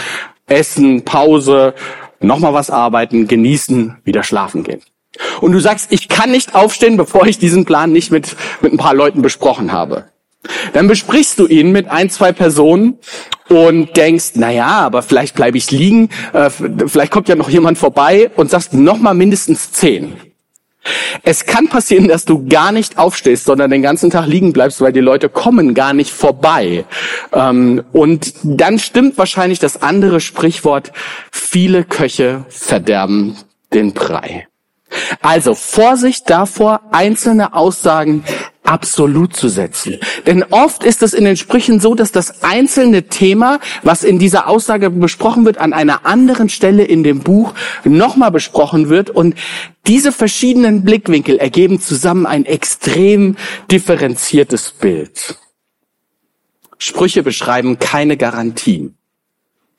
essen, 0.47 1.04
Pause, 1.04 1.75
nochmal 2.20 2.52
was 2.52 2.70
arbeiten, 2.70 3.26
genießen, 3.26 3.99
wieder 4.04 4.23
schlafen 4.23 4.64
gehen. 4.64 4.82
Und 5.40 5.52
du 5.52 5.59
sagst, 5.59 5.92
ich 5.92 6.09
kann 6.09 6.30
nicht 6.30 6.54
aufstehen, 6.54 6.97
bevor 6.97 7.26
ich 7.26 7.38
diesen 7.38 7.64
Plan 7.64 7.92
nicht 7.92 8.11
mit, 8.11 8.37
mit 8.61 8.73
ein 8.73 8.78
paar 8.78 8.94
Leuten 8.94 9.23
besprochen 9.23 9.73
habe. 9.73 10.10
Dann 10.73 10.88
besprichst 10.88 11.38
du 11.38 11.47
ihn 11.47 11.73
mit 11.73 11.88
ein, 11.88 12.11
zwei 12.11 12.32
Personen 12.32 12.99
und 13.49 13.97
denkst, 13.97 14.32
na 14.35 14.50
ja, 14.50 14.68
aber 14.68 15.02
vielleicht 15.02 15.35
bleibe 15.35 15.59
ich 15.59 15.70
liegen, 15.70 16.09
äh, 16.32 16.50
vielleicht 16.87 17.12
kommt 17.12 17.28
ja 17.28 17.35
noch 17.35 17.50
jemand 17.50 17.78
vorbei 17.78 18.30
und 18.37 18.50
sagst 18.50 18.73
noch 18.73 18.99
mal 18.99 19.14
mindestens 19.14 19.73
zehn. 19.73 20.16
Es 21.23 21.44
kann 21.44 21.68
passieren, 21.68 22.09
dass 22.09 22.25
du 22.25 22.49
gar 22.49 22.73
nicht 22.73 22.97
aufstehst, 22.97 23.44
sondern 23.44 23.70
den 23.70 23.82
ganzen 23.82 24.11
Tag 24.11 24.26
liegen 24.26 24.52
bleibst, 24.52 24.80
weil 24.80 24.92
die 24.92 25.00
Leute 25.00 25.28
kommen 25.28 25.75
gar 25.75 25.92
nicht 25.92 26.11
vorbei. 26.11 26.85
Ähm, 27.32 27.85
und 27.92 28.32
dann 28.42 28.78
stimmt 28.78 29.18
wahrscheinlich 29.18 29.59
das 29.59 29.82
andere 29.82 30.20
Sprichwort, 30.20 30.92
viele 31.30 31.85
Köche 31.85 32.47
verderben 32.49 33.37
den 33.75 33.92
Brei. 33.92 34.47
Also 35.20 35.54
Vorsicht 35.54 36.28
davor, 36.30 36.80
einzelne 36.90 37.54
Aussagen 37.54 38.25
absolut 38.71 39.35
zu 39.35 39.49
setzen. 39.49 39.99
Denn 40.27 40.45
oft 40.45 40.85
ist 40.85 41.03
es 41.03 41.12
in 41.12 41.25
den 41.25 41.37
Sprüchen 41.37 41.81
so, 41.81 41.97
dass 41.97 42.12
das 42.12 42.45
einzelne 42.45 43.09
Thema, 43.09 43.59
was 43.83 44.05
in 44.05 44.21
dieser 44.21 44.49
Aussage 44.49 44.91
besprochen 44.91 45.45
wird, 45.45 45.59
an 45.59 45.73
einer 45.73 46.07
anderen 46.07 46.49
Stelle 46.49 46.85
in 46.85 47.03
dem 47.03 47.19
Buch 47.19 47.53
nochmal 47.85 48.31
besprochen 48.31 48.89
wird. 48.89 49.11
Und 49.11 49.35
diese 49.89 50.12
verschiedenen 50.12 50.85
Blickwinkel 50.85 51.39
ergeben 51.39 51.81
zusammen 51.81 52.27
ein 52.27 52.47
extrem 52.47 53.37
differenziertes 53.71 54.71
Bild. 54.71 55.37
Sprüche 56.79 57.25
beschreiben 57.25 57.79
keine 57.81 58.17
Garantien 58.17 59.00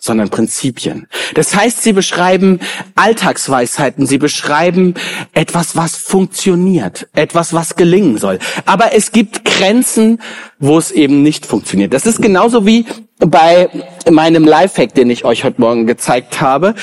sondern 0.01 0.29
Prinzipien. 0.29 1.07
Das 1.35 1.55
heißt, 1.55 1.83
sie 1.83 1.93
beschreiben 1.93 2.59
Alltagsweisheiten, 2.95 4.07
sie 4.07 4.17
beschreiben 4.17 4.95
etwas, 5.33 5.75
was 5.75 5.95
funktioniert, 5.95 7.07
etwas, 7.13 7.53
was 7.53 7.75
gelingen 7.75 8.17
soll. 8.17 8.39
Aber 8.65 8.93
es 8.93 9.11
gibt 9.11 9.45
Grenzen, 9.45 10.19
wo 10.59 10.79
es 10.79 10.89
eben 10.89 11.21
nicht 11.21 11.45
funktioniert. 11.45 11.93
Das 11.93 12.07
ist 12.07 12.19
genauso 12.19 12.65
wie 12.65 12.85
bei 13.19 13.69
meinem 14.09 14.43
Lifehack, 14.43 14.95
den 14.95 15.11
ich 15.11 15.23
euch 15.23 15.43
heute 15.43 15.61
Morgen 15.61 15.85
gezeigt 15.85 16.41
habe. 16.41 16.73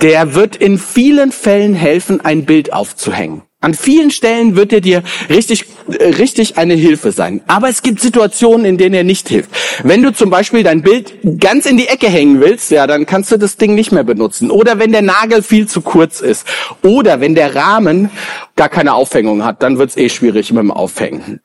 Der 0.00 0.34
wird 0.34 0.54
in 0.54 0.78
vielen 0.78 1.32
Fällen 1.32 1.74
helfen, 1.74 2.20
ein 2.20 2.44
Bild 2.44 2.72
aufzuhängen. 2.72 3.42
An 3.60 3.74
vielen 3.74 4.10
Stellen 4.10 4.56
wird 4.56 4.72
er 4.72 4.80
dir 4.80 5.02
richtig, 5.28 5.66
richtig 5.88 6.58
eine 6.58 6.74
Hilfe 6.74 7.12
sein. 7.12 7.42
Aber 7.46 7.68
es 7.68 7.82
gibt 7.82 8.00
Situationen, 8.00 8.64
in 8.64 8.78
denen 8.78 8.94
er 8.94 9.04
nicht 9.04 9.28
hilft. 9.28 9.50
Wenn 9.82 10.02
du 10.02 10.12
zum 10.12 10.30
Beispiel 10.30 10.62
dein 10.62 10.82
Bild 10.82 11.14
ganz 11.38 11.66
in 11.66 11.76
die 11.76 11.88
Ecke 11.88 12.08
hängen 12.08 12.40
willst, 12.40 12.70
ja, 12.70 12.86
dann 12.86 13.06
kannst 13.06 13.32
du 13.32 13.36
das 13.36 13.56
Ding 13.56 13.74
nicht 13.74 13.92
mehr 13.92 14.04
benutzen. 14.04 14.50
Oder 14.50 14.78
wenn 14.78 14.92
der 14.92 15.02
Nagel 15.02 15.42
viel 15.42 15.66
zu 15.66 15.80
kurz 15.80 16.20
ist. 16.20 16.46
Oder 16.82 17.20
wenn 17.20 17.34
der 17.34 17.54
Rahmen 17.54 18.10
gar 18.56 18.68
keine 18.68 18.94
Aufhängung 18.94 19.44
hat, 19.44 19.62
dann 19.62 19.78
wird's 19.78 19.96
eh 19.96 20.08
schwierig 20.08 20.52
mit 20.52 20.62
dem 20.62 20.70
Aufhängen. 20.70 21.40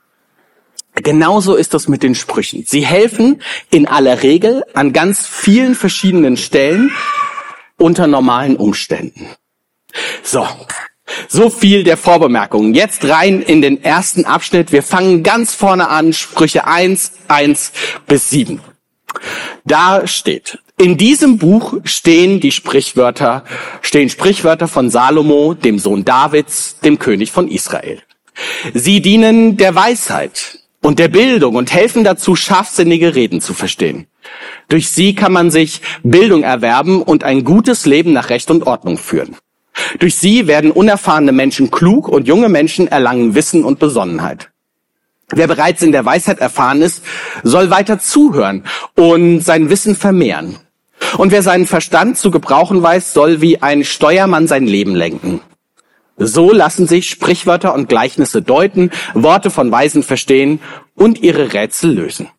Genauso 0.95 1.55
ist 1.55 1.73
das 1.73 1.87
mit 1.87 2.01
den 2.01 2.15
Sprüchen. 2.15 2.63
Sie 2.65 2.85
helfen 2.85 3.41
in 3.69 3.87
aller 3.87 4.23
Regel 4.23 4.63
an 4.73 4.93
ganz 4.93 5.27
vielen 5.27 5.75
verschiedenen 5.75 6.37
Stellen 6.37 6.91
unter 7.77 8.07
normalen 8.07 8.55
Umständen. 8.55 9.27
So, 10.23 10.45
so 11.27 11.49
viel 11.49 11.83
der 11.83 11.97
Vorbemerkungen. 11.97 12.73
Jetzt 12.73 13.05
rein 13.05 13.41
in 13.41 13.61
den 13.61 13.83
ersten 13.83 14.25
Abschnitt. 14.25 14.71
Wir 14.71 14.83
fangen 14.83 15.23
ganz 15.23 15.53
vorne 15.53 15.89
an, 15.89 16.13
Sprüche 16.13 16.67
1, 16.67 17.13
1 17.27 17.71
bis 18.07 18.29
7. 18.29 18.59
Da 19.65 20.07
steht, 20.07 20.59
in 20.77 20.97
diesem 20.97 21.37
Buch 21.37 21.75
stehen 21.85 22.39
die 22.39 22.51
Sprichwörter, 22.51 23.43
stehen 23.81 24.09
Sprichwörter 24.09 24.67
von 24.67 24.89
Salomo, 24.89 25.53
dem 25.53 25.79
Sohn 25.79 26.05
Davids, 26.05 26.77
dem 26.83 26.99
König 26.99 27.31
von 27.31 27.47
Israel. 27.47 28.01
Sie 28.73 29.01
dienen 29.01 29.57
der 29.57 29.73
Weisheit 29.73 30.59
und 30.81 30.99
der 30.99 31.07
Bildung 31.07 31.55
und 31.55 31.73
helfen 31.73 32.03
dazu, 32.03 32.35
scharfsinnige 32.35 33.15
Reden 33.15 33.41
zu 33.41 33.53
verstehen. 33.53 34.07
Durch 34.67 34.89
sie 34.89 35.15
kann 35.15 35.31
man 35.31 35.49
sich 35.49 35.81
Bildung 36.03 36.43
erwerben 36.43 37.01
und 37.01 37.23
ein 37.23 37.43
gutes 37.43 37.85
Leben 37.85 38.13
nach 38.13 38.29
Recht 38.29 38.51
und 38.51 38.63
Ordnung 38.67 38.97
führen. 38.97 39.35
Durch 39.99 40.15
sie 40.15 40.47
werden 40.47 40.71
unerfahrene 40.71 41.31
Menschen 41.31 41.71
klug 41.71 42.07
und 42.07 42.27
junge 42.27 42.49
Menschen 42.49 42.87
erlangen 42.87 43.35
Wissen 43.35 43.63
und 43.63 43.79
Besonnenheit. 43.79 44.49
Wer 45.29 45.47
bereits 45.47 45.81
in 45.81 45.91
der 45.91 46.05
Weisheit 46.05 46.39
erfahren 46.39 46.81
ist, 46.81 47.03
soll 47.43 47.69
weiter 47.69 47.99
zuhören 47.99 48.63
und 48.95 49.41
sein 49.41 49.69
Wissen 49.69 49.95
vermehren. 49.95 50.57
Und 51.17 51.31
wer 51.31 51.43
seinen 51.43 51.67
Verstand 51.67 52.17
zu 52.17 52.31
gebrauchen 52.31 52.81
weiß, 52.81 53.13
soll 53.13 53.41
wie 53.41 53.61
ein 53.61 53.83
Steuermann 53.83 54.47
sein 54.47 54.65
Leben 54.65 54.95
lenken. 54.95 55.41
So 56.17 56.51
lassen 56.51 56.87
sich 56.87 57.09
Sprichwörter 57.09 57.73
und 57.73 57.89
Gleichnisse 57.89 58.41
deuten, 58.41 58.89
Worte 59.13 59.51
von 59.51 59.71
Weisen 59.71 60.01
verstehen 60.01 60.59
und 60.95 61.21
ihre 61.21 61.53
Rätsel 61.53 61.93
lösen. 61.93 62.29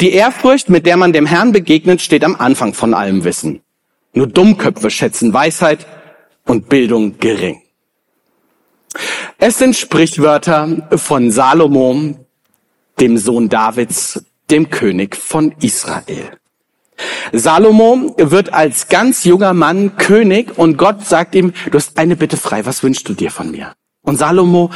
Die 0.00 0.12
Ehrfurcht, 0.12 0.68
mit 0.68 0.84
der 0.84 0.96
man 0.96 1.12
dem 1.12 1.26
Herrn 1.26 1.52
begegnet, 1.52 2.02
steht 2.02 2.24
am 2.24 2.36
Anfang 2.36 2.74
von 2.74 2.92
allem 2.92 3.24
Wissen. 3.24 3.62
Nur 4.12 4.26
Dummköpfe 4.26 4.90
schätzen 4.90 5.32
Weisheit 5.32 5.86
und 6.50 6.68
Bildung 6.68 7.16
gering. 7.18 7.62
Es 9.38 9.58
sind 9.58 9.76
Sprichwörter 9.76 10.88
von 10.96 11.30
Salomo, 11.30 12.26
dem 12.98 13.18
Sohn 13.18 13.48
Davids, 13.48 14.24
dem 14.50 14.68
König 14.68 15.14
von 15.14 15.54
Israel. 15.60 16.38
Salomo 17.32 18.16
wird 18.18 18.52
als 18.52 18.88
ganz 18.88 19.22
junger 19.24 19.54
Mann 19.54 19.96
König 19.96 20.58
und 20.58 20.76
Gott 20.76 21.06
sagt 21.06 21.36
ihm, 21.36 21.52
du 21.70 21.78
hast 21.78 21.96
eine 21.96 22.16
Bitte 22.16 22.36
frei, 22.36 22.66
was 22.66 22.82
wünschst 22.82 23.08
du 23.08 23.14
dir 23.14 23.30
von 23.30 23.52
mir? 23.52 23.72
Und 24.02 24.16
Salomo, 24.16 24.70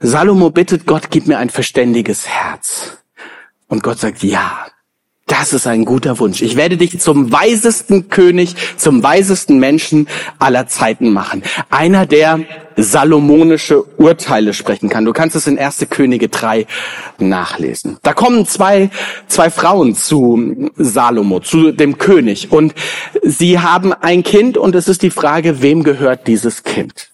Salomo 0.00 0.48
bittet 0.48 0.86
Gott, 0.86 1.10
gib 1.10 1.26
mir 1.26 1.36
ein 1.36 1.50
verständiges 1.50 2.26
Herz. 2.26 2.96
Und 3.68 3.82
Gott 3.82 3.98
sagt, 3.98 4.22
ja, 4.22 4.66
das 5.26 5.52
ist 5.52 5.66
ein 5.66 5.84
guter 5.84 6.18
Wunsch. 6.18 6.42
Ich 6.42 6.56
werde 6.56 6.76
dich 6.76 7.00
zum 7.00 7.32
weisesten 7.32 8.08
König, 8.08 8.54
zum 8.76 9.02
weisesten 9.02 9.58
Menschen 9.58 10.08
aller 10.38 10.66
Zeiten 10.66 11.10
machen. 11.10 11.42
Einer, 11.70 12.06
der 12.06 12.40
salomonische 12.76 13.82
Urteile 13.98 14.52
sprechen 14.52 14.88
kann. 14.88 15.04
Du 15.04 15.12
kannst 15.12 15.36
es 15.36 15.46
in 15.46 15.58
1. 15.58 15.86
Könige 15.90 16.28
3 16.28 16.66
nachlesen. 17.18 17.98
Da 18.02 18.12
kommen 18.14 18.46
zwei, 18.46 18.90
zwei 19.26 19.50
Frauen 19.50 19.94
zu 19.94 20.70
Salomo, 20.76 21.40
zu 21.40 21.72
dem 21.72 21.98
König. 21.98 22.50
Und 22.50 22.74
sie 23.22 23.58
haben 23.58 23.92
ein 23.92 24.22
Kind 24.22 24.58
und 24.58 24.74
es 24.74 24.88
ist 24.88 25.02
die 25.02 25.10
Frage, 25.10 25.62
wem 25.62 25.82
gehört 25.82 26.26
dieses 26.26 26.62
Kind? 26.62 27.10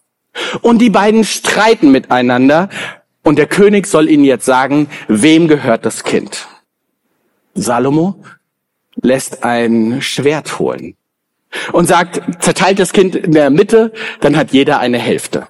Und 0.63 0.79
die 0.79 0.91
beiden 0.91 1.25
streiten 1.25 1.91
miteinander 1.91 2.69
und 3.23 3.39
der 3.39 3.47
König 3.47 3.87
soll 3.87 4.09
ihnen 4.09 4.25
jetzt 4.25 4.45
sagen, 4.45 4.89
wem 5.09 5.49
gehört 5.49 5.85
das 5.85 6.05
Kind? 6.05 6.49
Salomo 7.63 8.23
lässt 9.01 9.45
ein 9.45 10.03
Schwert 10.03 10.59
holen 10.59 10.97
und 11.73 11.87
sagt, 11.87 12.43
zerteilt 12.43 12.79
das 12.79 12.93
Kind 12.93 13.15
in 13.15 13.33
der 13.33 13.51
Mitte, 13.51 13.93
dann 14.21 14.37
hat 14.37 14.53
jeder 14.53 14.81
eine 14.81 14.99
Hälfte. 14.99 15.49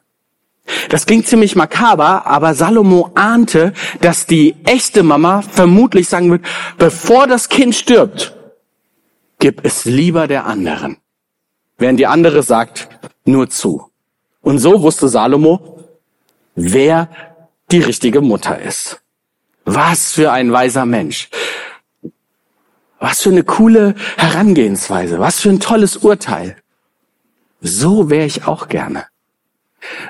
Das 0.90 1.06
klingt 1.06 1.26
ziemlich 1.26 1.56
makaber, 1.56 2.26
aber 2.26 2.54
Salomo 2.54 3.10
ahnte, 3.14 3.72
dass 4.00 4.26
die 4.26 4.54
echte 4.64 5.02
Mama 5.02 5.42
vermutlich 5.42 6.08
sagen 6.08 6.30
wird, 6.30 6.44
bevor 6.76 7.26
das 7.26 7.48
Kind 7.48 7.74
stirbt, 7.74 8.34
gib 9.38 9.64
es 9.64 9.84
lieber 9.86 10.26
der 10.26 10.46
anderen. 10.46 10.98
Während 11.78 11.98
die 12.00 12.06
andere 12.06 12.42
sagt, 12.42 12.88
nur 13.24 13.48
zu. 13.48 13.90
Und 14.40 14.58
so 14.58 14.82
wusste 14.82 15.08
Salomo, 15.08 15.84
wer 16.54 17.08
die 17.70 17.80
richtige 17.80 18.20
Mutter 18.20 18.60
ist. 18.60 19.00
Was 19.64 20.12
für 20.12 20.32
ein 20.32 20.50
weiser 20.50 20.86
Mensch. 20.86 21.28
Was 23.00 23.22
für 23.22 23.30
eine 23.30 23.44
coole 23.44 23.94
Herangehensweise. 24.16 25.18
Was 25.18 25.40
für 25.40 25.50
ein 25.50 25.60
tolles 25.60 25.96
Urteil. 25.98 26.56
So 27.60 28.10
wäre 28.10 28.26
ich 28.26 28.46
auch 28.46 28.68
gerne. 28.68 29.06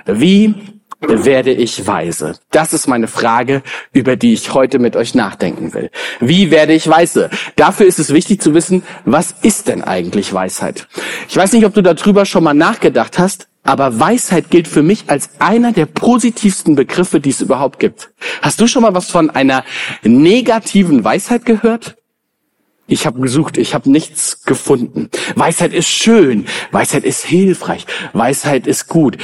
Wie 0.06 0.54
werde 1.00 1.52
ich 1.52 1.86
weise? 1.86 2.38
Das 2.50 2.72
ist 2.72 2.88
meine 2.88 3.06
Frage, 3.06 3.62
über 3.92 4.16
die 4.16 4.32
ich 4.32 4.52
heute 4.52 4.78
mit 4.78 4.96
euch 4.96 5.14
nachdenken 5.14 5.72
will. 5.72 5.90
Wie 6.20 6.50
werde 6.50 6.72
ich 6.72 6.88
weise? 6.88 7.30
Dafür 7.56 7.86
ist 7.86 7.98
es 7.98 8.12
wichtig 8.12 8.42
zu 8.42 8.54
wissen, 8.54 8.82
was 9.04 9.34
ist 9.42 9.68
denn 9.68 9.84
eigentlich 9.84 10.32
Weisheit? 10.32 10.88
Ich 11.28 11.36
weiß 11.36 11.52
nicht, 11.52 11.64
ob 11.64 11.74
du 11.74 11.82
darüber 11.82 12.24
schon 12.26 12.42
mal 12.42 12.54
nachgedacht 12.54 13.18
hast, 13.18 13.48
aber 13.62 14.00
Weisheit 14.00 14.50
gilt 14.50 14.66
für 14.66 14.82
mich 14.82 15.04
als 15.08 15.30
einer 15.38 15.72
der 15.72 15.86
positivsten 15.86 16.74
Begriffe, 16.74 17.20
die 17.20 17.30
es 17.30 17.42
überhaupt 17.42 17.78
gibt. 17.78 18.10
Hast 18.42 18.60
du 18.60 18.66
schon 18.66 18.82
mal 18.82 18.94
was 18.94 19.10
von 19.10 19.30
einer 19.30 19.64
negativen 20.02 21.04
Weisheit 21.04 21.44
gehört? 21.44 21.97
Ich 22.90 23.06
habe 23.06 23.20
gesucht, 23.20 23.58
ich 23.58 23.74
habe 23.74 23.90
nichts 23.90 24.44
gefunden. 24.44 25.10
Weisheit 25.36 25.74
ist 25.74 25.88
schön, 25.88 26.46
Weisheit 26.72 27.04
ist 27.04 27.22
hilfreich, 27.24 27.86
Weisheit 28.14 28.66
ist 28.66 28.88
gut. 28.88 29.18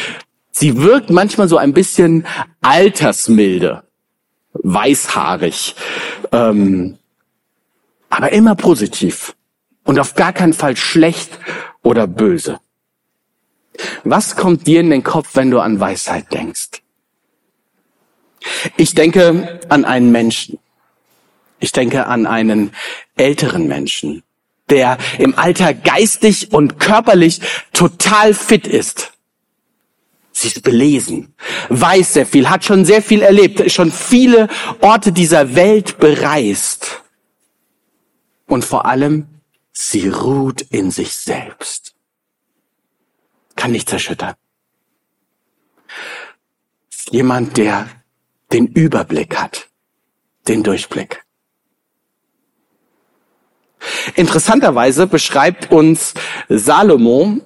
Sie 0.51 0.83
wirkt 0.83 1.09
manchmal 1.09 1.49
so 1.49 1.57
ein 1.57 1.73
bisschen 1.73 2.27
altersmilde, 2.61 3.83
weißhaarig, 4.53 5.75
ähm, 6.31 6.99
aber 8.11 8.33
immer 8.33 8.55
positiv 8.55 9.35
und 9.85 9.99
auf 9.99 10.15
gar 10.15 10.35
keinen 10.35 10.53
Fall 10.53 10.77
schlecht 10.77 11.39
oder 11.83 12.07
böse. 12.07 12.61
Was 14.05 14.37
kommt 14.37 14.67
dir 14.67 14.81
in 14.81 14.91
den 14.91 15.03
Kopf, 15.03 15.31
wenn 15.35 15.51
du 15.51 15.61
an 15.61 15.81
Weisheit 15.81 16.33
denkst? 16.33 16.83
Ich 18.77 18.95
denke 18.95 19.61
an 19.71 19.87
einen 19.87 20.13
Menschen. 20.13 20.59
Ich 21.61 21.73
denke 21.73 22.07
an 22.07 22.27
einen 22.27 22.73
älteren 23.17 23.67
Menschen, 23.67 24.23
der 24.69 24.99
im 25.19 25.39
Alter 25.39 25.75
geistig 25.75 26.53
und 26.53 26.79
körperlich 26.79 27.41
total 27.73 28.35
fit 28.35 28.67
ist. 28.67 29.13
Sie 30.33 30.49
ist 30.49 30.63
belesen, 30.63 31.35
weiß 31.69 32.15
sehr 32.15 32.27
viel, 32.27 32.51
hat 32.51 32.65
schon 32.65 32.85
sehr 32.85 33.03
viel 33.03 33.23
erlebt, 33.23 33.71
schon 33.71 33.93
viele 33.93 34.49
Orte 34.81 35.13
dieser 35.13 35.55
Welt 35.55 35.99
bereist. 35.99 37.03
Und 38.47 38.65
vor 38.65 38.85
allem, 38.85 39.29
sie 39.73 40.09
ruht 40.09 40.61
in 40.61 40.91
sich 40.91 41.15
selbst. 41.15 41.95
Kann 43.55 43.71
nichts 43.71 43.93
erschüttern. 43.93 44.35
Jemand, 47.11 47.57
der 47.57 47.89
den 48.53 48.67
Überblick 48.67 49.37
hat, 49.37 49.69
den 50.49 50.63
Durchblick. 50.63 51.24
Interessanterweise 54.15 55.07
beschreibt 55.07 55.71
uns 55.71 56.15
Salomo 56.49 57.41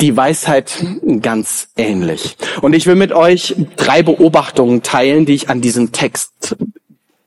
die 0.00 0.16
Weisheit 0.16 0.84
ganz 1.20 1.68
ähnlich. 1.76 2.36
Und 2.60 2.74
ich 2.74 2.86
will 2.86 2.94
mit 2.94 3.12
euch 3.12 3.56
drei 3.76 4.02
Beobachtungen 4.02 4.82
teilen, 4.82 5.26
die 5.26 5.34
ich 5.34 5.48
an 5.50 5.60
diesem 5.60 5.92
Text 5.92 6.56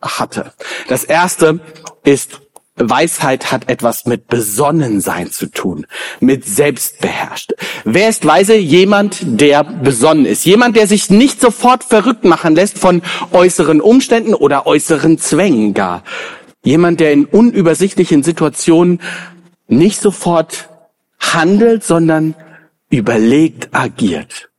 hatte. 0.01 0.53
Das 0.87 1.03
erste 1.03 1.59
ist, 2.03 2.39
Weisheit 2.75 3.51
hat 3.51 3.69
etwas 3.69 4.05
mit 4.05 4.27
Besonnensein 4.27 5.29
zu 5.31 5.45
tun, 5.45 5.85
mit 6.19 6.43
selbstbeherrscht. 6.45 7.53
Wer 7.83 8.09
ist 8.09 8.25
weise? 8.25 8.55
Jemand, 8.55 9.19
der 9.21 9.63
besonnen 9.63 10.25
ist. 10.25 10.43
Jemand, 10.45 10.75
der 10.75 10.87
sich 10.87 11.11
nicht 11.11 11.39
sofort 11.39 11.83
verrückt 11.83 12.23
machen 12.23 12.55
lässt 12.55 12.79
von 12.79 13.03
äußeren 13.31 13.79
Umständen 13.79 14.33
oder 14.33 14.65
äußeren 14.65 15.19
Zwängen 15.19 15.75
gar. 15.75 16.03
Jemand, 16.63 16.99
der 16.99 17.11
in 17.11 17.25
unübersichtlichen 17.25 18.23
Situationen 18.23 19.01
nicht 19.67 20.01
sofort 20.01 20.69
handelt, 21.19 21.83
sondern 21.83 22.35
überlegt 22.89 23.69
agiert. 23.73 24.49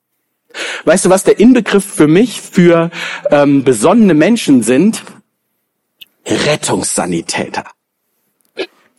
Weißt 0.85 1.07
du, 1.07 1.11
was 1.11 1.25
der 1.25 1.39
Inbegriff 1.39 1.85
für 1.85 2.07
mich 2.07 2.41
für 2.41 2.91
ähm, 3.31 3.65
besonnene 3.65 4.15
Menschen 4.15 4.63
sind? 4.63 5.03
Rettungssanitäter. 6.27 7.65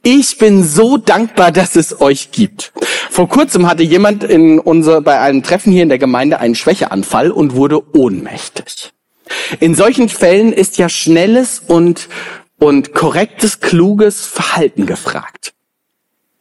Ich 0.03 0.37
bin 0.37 0.63
so 0.63 0.97
dankbar, 0.97 1.51
dass 1.51 1.75
es 1.75 1.99
euch 1.99 2.31
gibt. 2.31 2.71
Vor 3.09 3.27
kurzem 3.27 3.67
hatte 3.67 3.81
jemand 3.81 4.23
in 4.23 4.59
unser, 4.59 5.01
bei 5.01 5.19
einem 5.19 5.41
Treffen 5.41 5.71
hier 5.71 5.81
in 5.81 5.89
der 5.89 5.97
Gemeinde 5.97 6.39
einen 6.39 6.53
Schwächeanfall 6.53 7.31
und 7.31 7.55
wurde 7.55 7.81
ohnmächtig. 7.95 8.91
In 9.59 9.73
solchen 9.73 10.09
Fällen 10.09 10.53
ist 10.53 10.77
ja 10.77 10.89
schnelles 10.89 11.59
und, 11.65 12.07
und 12.65 12.93
korrektes, 12.93 13.59
kluges 13.59 14.25
Verhalten 14.25 14.87
gefragt. 14.87 15.53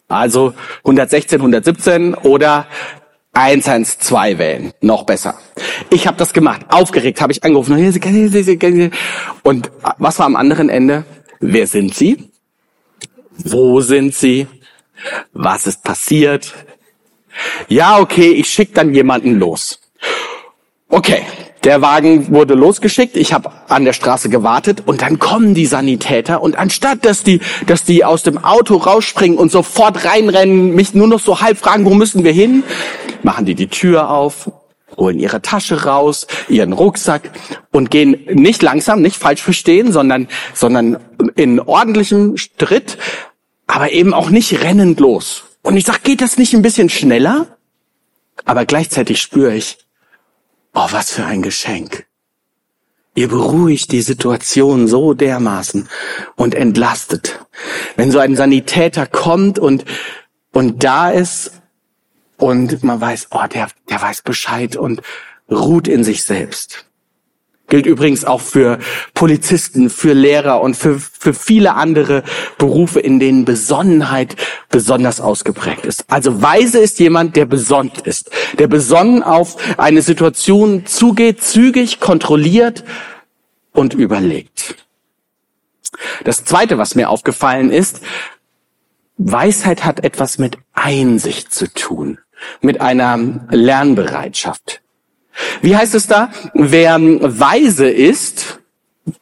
Also 0.09 0.55
116, 0.79 1.39
117 1.39 2.15
oder 2.15 2.67
112 3.35 4.39
wählen. 4.39 4.73
Noch 4.81 5.05
besser. 5.05 5.39
Ich 5.91 6.07
habe 6.07 6.17
das 6.17 6.33
gemacht. 6.33 6.63
Aufgeregt 6.71 7.21
habe 7.21 7.33
ich 7.33 7.45
angerufen. 7.45 7.75
Und 9.43 9.71
was 9.99 10.19
war 10.19 10.27
am 10.27 10.37
anderen 10.37 10.71
Ende? 10.71 11.05
Wer 11.41 11.67
sind 11.67 11.95
Sie? 11.95 12.31
Wo 13.37 13.83
sind 13.83 14.15
Sie? 14.15 14.47
Was 15.35 15.67
ist 15.67 15.85
passiert? 15.85 16.55
Ja, 17.69 17.99
okay, 17.99 18.31
ich 18.31 18.49
schicke 18.49 18.73
dann 18.73 18.95
jemanden 18.95 19.39
los. 19.39 19.79
Okay, 20.89 21.27
der 21.65 21.81
Wagen 21.81 22.31
wurde 22.31 22.55
losgeschickt, 22.55 23.17
ich 23.17 23.33
habe 23.33 23.51
an 23.69 23.85
der 23.85 23.95
Straße 23.95 24.29
gewartet 24.29 24.83
und 24.85 25.03
dann 25.03 25.19
kommen 25.19 25.55
die 25.55 25.67
Sanitäter 25.67 26.43
und 26.43 26.57
anstatt 26.57 27.05
dass 27.05 27.23
die, 27.23 27.41
dass 27.67 27.85
die 27.85 28.05
aus 28.05 28.23
dem 28.23 28.45
Auto 28.45 28.77
rausspringen 28.77 29.39
und 29.39 29.51
sofort 29.51 30.05
reinrennen, 30.05 30.75
mich 30.75 30.95
nur 30.95 31.07
noch 31.07 31.21
so 31.21 31.41
halb 31.41 31.59
fragen, 31.59 31.85
wo 31.85 31.95
müssen 31.95 32.23
wir 32.23 32.33
hin, 32.33 32.65
machen 33.23 33.47
die 33.47 33.55
die 33.55 33.69
Tür 33.69 34.11
auf, 34.11 34.51
holen 34.97 35.19
ihre 35.19 35.41
Tasche 35.41 35.85
raus, 35.85 36.27
ihren 36.49 36.73
Rucksack 36.73 37.31
und 37.73 37.91
gehen 37.91 38.27
nicht 38.31 38.63
langsam, 38.63 39.01
nicht 39.01 39.17
falsch 39.17 39.43
verstehen, 39.43 39.91
sondern, 39.91 40.29
sondern 40.53 40.99
in 41.35 41.61
ordentlichem 41.61 42.37
Schritt, 42.37 42.99
aber 43.67 43.93
eben 43.93 44.13
auch 44.13 44.31
nicht 44.31 44.63
rennend 44.63 45.01
los. 45.01 45.45
Und 45.63 45.77
ich 45.79 45.87
sag, 45.87 46.03
geht 46.03 46.21
das 46.21 46.37
nicht 46.37 46.55
ein 46.55 46.63
bisschen 46.63 46.91
schneller? 46.91 47.47
Aber 48.45 48.67
gleichzeitig 48.67 49.21
spüre 49.21 49.55
ich, 49.55 49.79
Oh, 50.75 50.89
was 50.91 51.13
für 51.13 51.25
ein 51.25 51.43
Geschenk. 51.43 52.07
Ihr 53.15 53.29
beruhigt 53.29 53.93
die 53.93 54.03
Situation 54.03 54.89
so 54.89 55.15
dermaßen 55.15 55.89
und 56.35 56.55
entlastet. 56.55 57.47
Wenn 57.95 58.11
so 58.11 58.19
ein 58.19 58.35
Sanitäter 58.35 59.07
kommt 59.07 59.61
und, 59.61 59.85
und 60.53 60.83
da 60.83 61.11
ist 61.11 61.53
und 62.37 62.83
man 62.83 63.01
weiß, 63.01 63.29
oh, 63.31 63.47
der, 63.53 63.69
der 63.89 64.03
weiß 64.03 64.23
Bescheid 64.23 64.75
und 64.75 65.01
ruht 65.49 65.87
in 65.87 66.03
sich 66.03 66.25
selbst. 66.25 66.87
Gilt 67.69 67.87
übrigens 67.87 68.25
auch 68.25 68.43
für 68.43 68.79
Polizisten, 69.15 69.89
für 69.89 70.13
Lehrer 70.13 70.61
und 70.61 70.77
für, 70.77 71.01
für 71.01 71.33
viele 71.33 71.75
andere 71.75 72.23
Berufe, 72.59 73.01
in 73.01 73.19
denen 73.19 73.47
Besonnenheit 73.47 74.37
besonders 74.69 75.21
ausgeprägt 75.21 75.87
ist. 75.87 76.05
Also 76.09 76.43
weise 76.43 76.79
ist 76.79 76.99
jemand, 77.01 77.37
der 77.37 77.47
besonnt 77.47 78.01
ist, 78.03 78.31
der 78.59 78.67
besonnen 78.67 79.23
auf 79.23 79.57
eine 79.79 80.03
Situation 80.03 80.85
zugeht, 80.85 81.43
zügig, 81.43 82.01
kontrolliert 82.01 82.85
und 83.73 83.95
überlegt. 83.95 84.77
Das 86.25 86.45
Zweite, 86.45 86.77
was 86.77 86.95
mir 86.95 87.09
aufgefallen 87.09 87.71
ist, 87.71 88.01
Weisheit 89.17 89.85
hat 89.85 90.05
etwas 90.05 90.39
mit 90.39 90.59
Einsicht 90.75 91.53
zu 91.53 91.73
tun, 91.73 92.19
mit 92.61 92.81
einer 92.81 93.47
Lernbereitschaft. 93.51 94.84
Wie 95.63 95.77
heißt 95.77 95.95
es 95.95 96.07
da? 96.07 96.31
Wer 96.55 96.99
weise 97.01 97.89
ist 97.89 98.61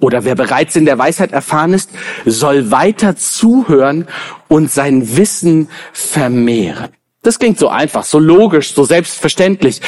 oder 0.01 0.25
wer 0.25 0.35
bereits 0.35 0.77
in 0.77 0.85
der 0.85 0.99
Weisheit 0.99 1.33
erfahren 1.33 1.73
ist, 1.73 1.91
soll 2.25 2.71
weiter 2.71 3.17
zuhören 3.17 4.07
und 4.49 4.71
sein 4.71 5.17
Wissen 5.17 5.69
vermehren. 5.93 6.91
Das 7.23 7.39
klingt 7.39 7.59
so 7.59 7.69
einfach, 7.69 8.05
so 8.05 8.19
logisch, 8.19 8.75
so 8.75 8.85
selbstverständlich. 8.85 9.81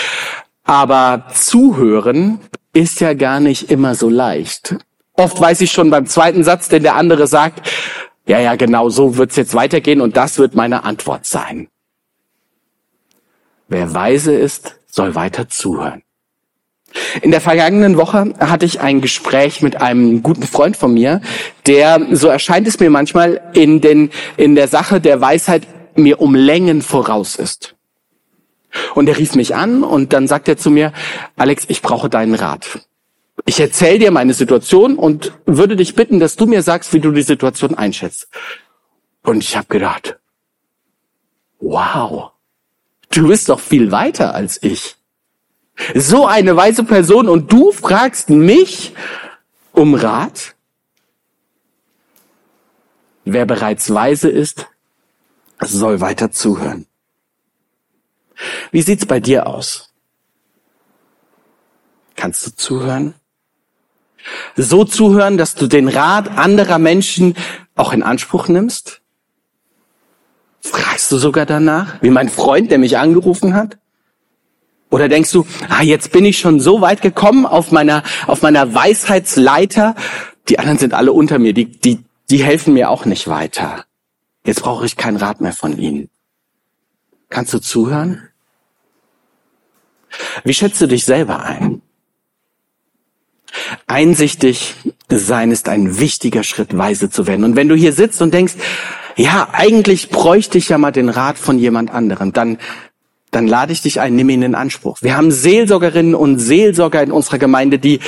Aber 0.64 1.27
zuhören 1.33 2.40
ist 2.73 3.01
ja 3.01 3.14
gar 3.14 3.40
nicht 3.40 3.70
immer 3.70 3.94
so 3.94 4.09
leicht. 4.09 4.77
Oft 5.14 5.40
weiß 5.40 5.61
ich 5.61 5.70
schon 5.70 5.90
beim 5.90 6.07
zweiten 6.07 6.42
Satz, 6.42 6.68
denn 6.68 6.83
der 6.83 6.97
andere 6.97 7.27
sagt, 7.27 7.70
ja, 8.27 8.40
ja, 8.40 8.57
genau, 8.57 8.88
so 8.88 9.16
wird's 9.16 9.37
jetzt 9.37 9.55
weitergehen 9.55 10.01
und 10.01 10.16
das 10.16 10.38
wird 10.38 10.55
meine 10.55 10.85
Antwort 10.85 11.27
sein. 11.27 11.68
Wer 13.68 13.92
weise 13.94 14.35
ist, 14.35 14.81
soll 14.87 15.14
weiter 15.14 15.49
zuhören. 15.49 16.04
In 17.23 17.31
der 17.31 17.41
vergangenen 17.41 17.97
Woche 17.97 18.35
hatte 18.39 18.67
ich 18.67 18.81
ein 18.81 19.01
Gespräch 19.01 19.63
mit 19.63 19.81
einem 19.81 20.23
guten 20.23 20.45
Freund 20.45 20.77
von 20.77 20.95
mir, 20.95 21.21
der, 21.67 22.07
so 22.13 22.29
erscheint 22.29 22.67
es 22.67 22.79
mir 22.81 22.91
manchmal, 22.91 23.41
in, 23.55 23.81
den, 23.81 24.11
in 24.37 24.55
der 24.55 24.69
Sache 24.69 25.01
der 25.01 25.21
Weisheit 25.21 25.67
mir 25.97 26.21
um 26.21 26.35
Längen 26.35 26.83
voraus 26.83 27.37
ist. 27.37 27.75
Und 28.95 29.09
er 29.09 29.19
rief 29.19 29.35
mich 29.35 29.55
an 29.55 29.85
und 29.85 30.13
dann 30.13 30.27
sagt 30.27 30.49
er 30.49 30.57
zu 30.57 30.71
mir, 30.71 30.93
Alex, 31.37 31.65
ich 31.69 31.83
brauche 31.83 32.09
deinen 32.09 32.35
Rat. 32.35 32.81
Ich 33.47 33.61
erzähle 33.61 33.99
dir 33.99 34.11
meine 34.11 34.35
Situation 34.35 34.97
und 34.97 35.33
würde 35.47 35.77
dich 35.77 35.95
bitten, 35.95 36.19
dass 36.19 36.37
du 36.37 36.47
mir 36.47 36.63
sagst, 36.63 36.93
wie 36.93 37.01
du 37.01 37.11
die 37.11 37.23
Situation 37.23 37.75
einschätzt. 37.75 38.29
Und 39.23 39.43
ich 39.43 39.57
habe 39.57 39.67
gedacht, 39.69 40.19
wow, 41.61 42.31
du 43.11 43.29
bist 43.29 43.49
doch 43.49 43.61
viel 43.61 43.91
weiter 43.91 44.35
als 44.35 44.63
ich. 44.63 44.97
So 45.94 46.27
eine 46.27 46.57
weise 46.57 46.85
Person 46.85 47.29
und 47.29 47.53
du 47.53 47.73
fragst 47.73 48.31
mich 48.31 48.94
um 49.73 49.94
Rat? 49.94 50.55
Wer 53.25 53.47
bereits 53.47 53.92
weise 53.92 54.29
ist, 54.29 54.66
soll 55.61 56.01
weiter 56.01 56.31
zuhören. 56.31 56.87
Wie 58.70 58.83
sieht's 58.83 59.07
bei 59.07 59.20
dir 59.20 59.47
aus? 59.47 59.92
Kannst 62.16 62.47
du 62.47 62.51
zuhören? 62.55 63.14
So 64.57 64.85
zuhören, 64.85 65.37
dass 65.37 65.55
du 65.55 65.66
den 65.66 65.88
Rat 65.88 66.29
anderer 66.29 66.79
Menschen 66.79 67.35
auch 67.75 67.92
in 67.92 68.03
Anspruch 68.03 68.49
nimmst? 68.49 69.03
Fragst 70.61 71.12
du 71.12 71.18
sogar 71.18 71.44
danach, 71.44 72.01
wie 72.03 72.11
mein 72.11 72.29
Freund, 72.29 72.70
der 72.70 72.79
mich 72.79 72.97
angerufen 72.97 73.55
hat? 73.55 73.79
Oder 74.95 75.09
denkst 75.09 75.33
du, 75.33 75.45
ah, 75.69 75.83
jetzt 75.83 76.13
bin 76.13 76.25
ich 76.25 76.39
schon 76.39 76.61
so 76.61 76.81
weit 76.81 77.03
gekommen 77.03 77.47
auf 77.47 77.73
meiner, 77.73 78.05
auf 78.29 78.43
meiner 78.43 78.75
Weisheitsleiter, 78.75 79.97
die 80.49 80.61
anderen 80.61 80.79
sind 80.79 80.95
alle 80.95 81.13
unter 81.13 81.41
mir, 81.41 81.53
die, 81.53 81.65
die, 81.65 82.05
die 82.31 82.45
helfen 82.45 82.75
mir 82.75 82.91
auch 82.91 83.05
nicht 83.05 83.27
weiter. 83.27 83.87
Jetzt 84.47 84.63
brauche 84.63 84.87
ich 84.87 84.97
keinen 84.97 85.17
Rat 85.17 85.41
mehr 85.41 85.53
von 85.53 85.77
ihnen. 85.77 86.11
Kannst 87.29 87.53
du 87.53 87.59
zuhören? 87.59 88.29
Wie 90.45 90.55
schätzt 90.55 90.81
du 90.81 90.87
dich 90.87 91.05
selber 91.05 91.43
ein? 91.43 91.83
Einsichtig 93.89 94.77
sein 95.09 95.51
ist 95.51 95.69
ein 95.69 95.99
wichtiger 95.99 96.45
Schritt, 96.45 96.79
weise 96.79 97.11
zu 97.11 97.27
werden. 97.27 97.45
Und 97.45 97.57
wenn 97.57 97.69
du 97.69 97.75
hier 97.75 97.93
sitzt 97.93 98.23
und 98.23 98.33
denkst, 98.33 98.55
ja, 99.17 99.49
eigentlich 99.51 100.11
bräuchte 100.11 100.57
ich 100.57 100.69
ja 100.69 100.79
mal 100.79 100.93
den 100.93 101.09
Rat 101.09 101.37
von 101.37 101.59
jemand 101.59 101.91
anderem, 101.91 102.33
dann 102.33 102.59
dann 103.35 103.49
lade 103.49 103.73
ich 103.73 103.83
dich 103.83 104.01
ein, 104.01 104.14
nimm 104.14 104.29
ihn 104.29 104.42
in 104.42 104.55
Anspruch. 104.55 104.99
Wir 105.01 105.16
haben 105.16 105.31
Seelsorgerinnen 105.31 106.14
und 106.14 106.38
Seelsorger 106.38 107.03
in 107.03 107.11
unserer 107.11 107.38
Gemeinde, 107.38 107.79
die, 107.79 108.01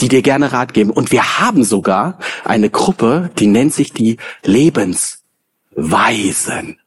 die 0.00 0.08
dir 0.08 0.22
gerne 0.22 0.52
Rat 0.52 0.74
geben. 0.74 0.90
Und 0.90 1.12
wir 1.12 1.38
haben 1.40 1.62
sogar 1.64 2.18
eine 2.44 2.70
Gruppe, 2.70 3.30
die 3.38 3.46
nennt 3.46 3.72
sich 3.72 3.92
die 3.92 4.18
Lebensweisen. 4.44 6.80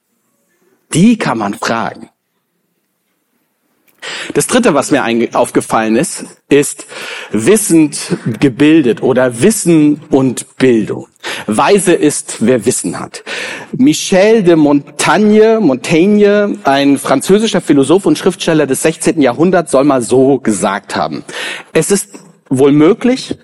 Die 0.93 1.17
kann 1.17 1.37
man 1.39 1.55
fragen. 1.55 2.09
Das 4.33 4.47
dritte, 4.47 4.73
was 4.73 4.91
mir 4.91 5.03
aufgefallen 5.33 5.95
ist, 5.95 6.25
ist 6.49 6.85
wissend 7.31 8.17
gebildet 8.39 9.01
oder 9.01 9.41
Wissen 9.41 10.01
und 10.09 10.57
Bildung. 10.57 11.07
Weise 11.47 11.93
ist, 11.93 12.37
wer 12.39 12.65
Wissen 12.65 12.99
hat. 12.99 13.23
Michel 13.71 14.43
de 14.43 14.55
Montaigne, 14.55 15.59
Montaigne, 15.59 16.57
ein 16.63 16.97
französischer 16.97 17.61
Philosoph 17.61 18.05
und 18.05 18.17
Schriftsteller 18.17 18.67
des 18.67 18.81
16. 18.81 19.21
Jahrhunderts, 19.21 19.71
soll 19.71 19.83
mal 19.83 20.01
so 20.01 20.39
gesagt 20.39 20.95
haben. 20.95 21.23
Es 21.73 21.91
ist 21.91 22.09
wohl 22.49 22.71
möglich, 22.71 23.37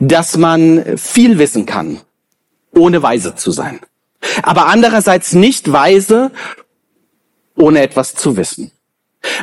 dass 0.00 0.36
man 0.36 0.96
viel 0.96 1.38
wissen 1.38 1.66
kann, 1.66 2.00
ohne 2.74 3.02
weise 3.02 3.34
zu 3.34 3.50
sein. 3.50 3.80
Aber 4.42 4.66
andererseits 4.66 5.32
nicht 5.32 5.70
weise, 5.72 6.30
ohne 7.56 7.82
etwas 7.82 8.14
zu 8.14 8.36
wissen. 8.36 8.70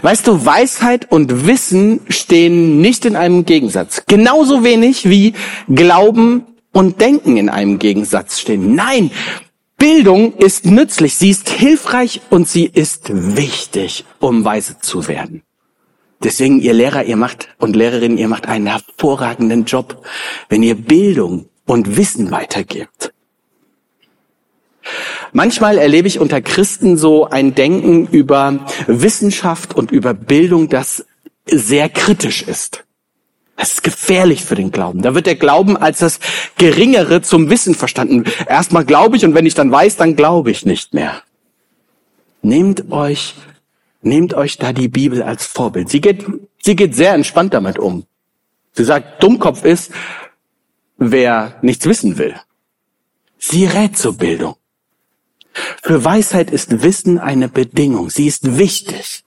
Weißt 0.01 0.27
du, 0.27 0.45
Weisheit 0.45 1.11
und 1.11 1.47
Wissen 1.47 2.01
stehen 2.09 2.81
nicht 2.81 3.05
in 3.05 3.15
einem 3.15 3.45
Gegensatz. 3.45 4.03
Genauso 4.07 4.63
wenig 4.63 5.09
wie 5.09 5.33
Glauben 5.67 6.45
und 6.71 7.01
Denken 7.01 7.37
in 7.37 7.49
einem 7.49 7.79
Gegensatz 7.79 8.39
stehen. 8.39 8.75
Nein, 8.75 9.11
Bildung 9.77 10.33
ist 10.33 10.65
nützlich, 10.65 11.15
sie 11.15 11.29
ist 11.29 11.49
hilfreich 11.49 12.21
und 12.29 12.47
sie 12.47 12.65
ist 12.65 13.09
wichtig, 13.11 14.05
um 14.19 14.45
weise 14.45 14.79
zu 14.79 15.07
werden. 15.07 15.43
Deswegen, 16.23 16.61
ihr 16.61 16.73
Lehrer, 16.73 17.03
ihr 17.03 17.17
macht 17.17 17.49
und 17.59 17.75
Lehrerinnen, 17.75 18.17
ihr 18.17 18.27
macht 18.27 18.47
einen 18.47 18.67
hervorragenden 18.67 19.65
Job, 19.65 20.05
wenn 20.49 20.63
ihr 20.63 20.75
Bildung 20.75 21.49
und 21.65 21.97
Wissen 21.97 22.31
weitergebt. 22.31 23.14
Manchmal 25.35 25.77
erlebe 25.77 26.07
ich 26.07 26.21
unter 26.21 26.41
Christen 26.41 26.95
so 26.95 27.25
ein 27.25 27.55
Denken 27.55 28.07
über 28.07 28.65
Wissenschaft 28.87 29.75
und 29.75 29.91
über 29.91 30.13
Bildung, 30.13 30.69
das 30.69 31.05
sehr 31.45 31.89
kritisch 31.89 32.41
ist. 32.41 32.85
Das 33.57 33.73
ist 33.73 33.83
gefährlich 33.83 34.45
für 34.45 34.55
den 34.55 34.71
Glauben. 34.71 35.01
Da 35.01 35.13
wird 35.13 35.25
der 35.25 35.35
Glauben 35.35 35.75
als 35.75 35.99
das 35.99 36.21
Geringere 36.57 37.21
zum 37.21 37.49
Wissen 37.49 37.75
verstanden. 37.75 38.23
Erstmal 38.47 38.85
glaube 38.85 39.17
ich 39.17 39.25
und 39.25 39.33
wenn 39.35 39.45
ich 39.45 39.55
dann 39.55 39.69
weiß, 39.69 39.97
dann 39.97 40.15
glaube 40.15 40.51
ich 40.51 40.65
nicht 40.65 40.93
mehr. 40.93 41.21
Nehmt 42.41 42.89
euch, 42.93 43.35
nehmt 44.01 44.35
euch 44.35 44.57
da 44.57 44.71
die 44.71 44.87
Bibel 44.87 45.21
als 45.21 45.45
Vorbild. 45.45 45.89
Sie 45.89 45.99
geht, 45.99 46.25
sie 46.63 46.77
geht 46.77 46.95
sehr 46.95 47.13
entspannt 47.13 47.53
damit 47.53 47.77
um. 47.77 48.05
Sie 48.71 48.85
sagt, 48.85 49.21
Dummkopf 49.21 49.65
ist, 49.65 49.91
wer 50.95 51.59
nichts 51.61 51.85
wissen 51.85 52.17
will. 52.17 52.35
Sie 53.37 53.65
rät 53.65 53.97
zur 53.97 54.15
Bildung. 54.15 54.55
Für 55.81 56.03
Weisheit 56.03 56.51
ist 56.51 56.83
Wissen 56.83 57.19
eine 57.19 57.47
Bedingung. 57.47 58.09
Sie 58.09 58.27
ist 58.27 58.57
wichtig. 58.57 59.23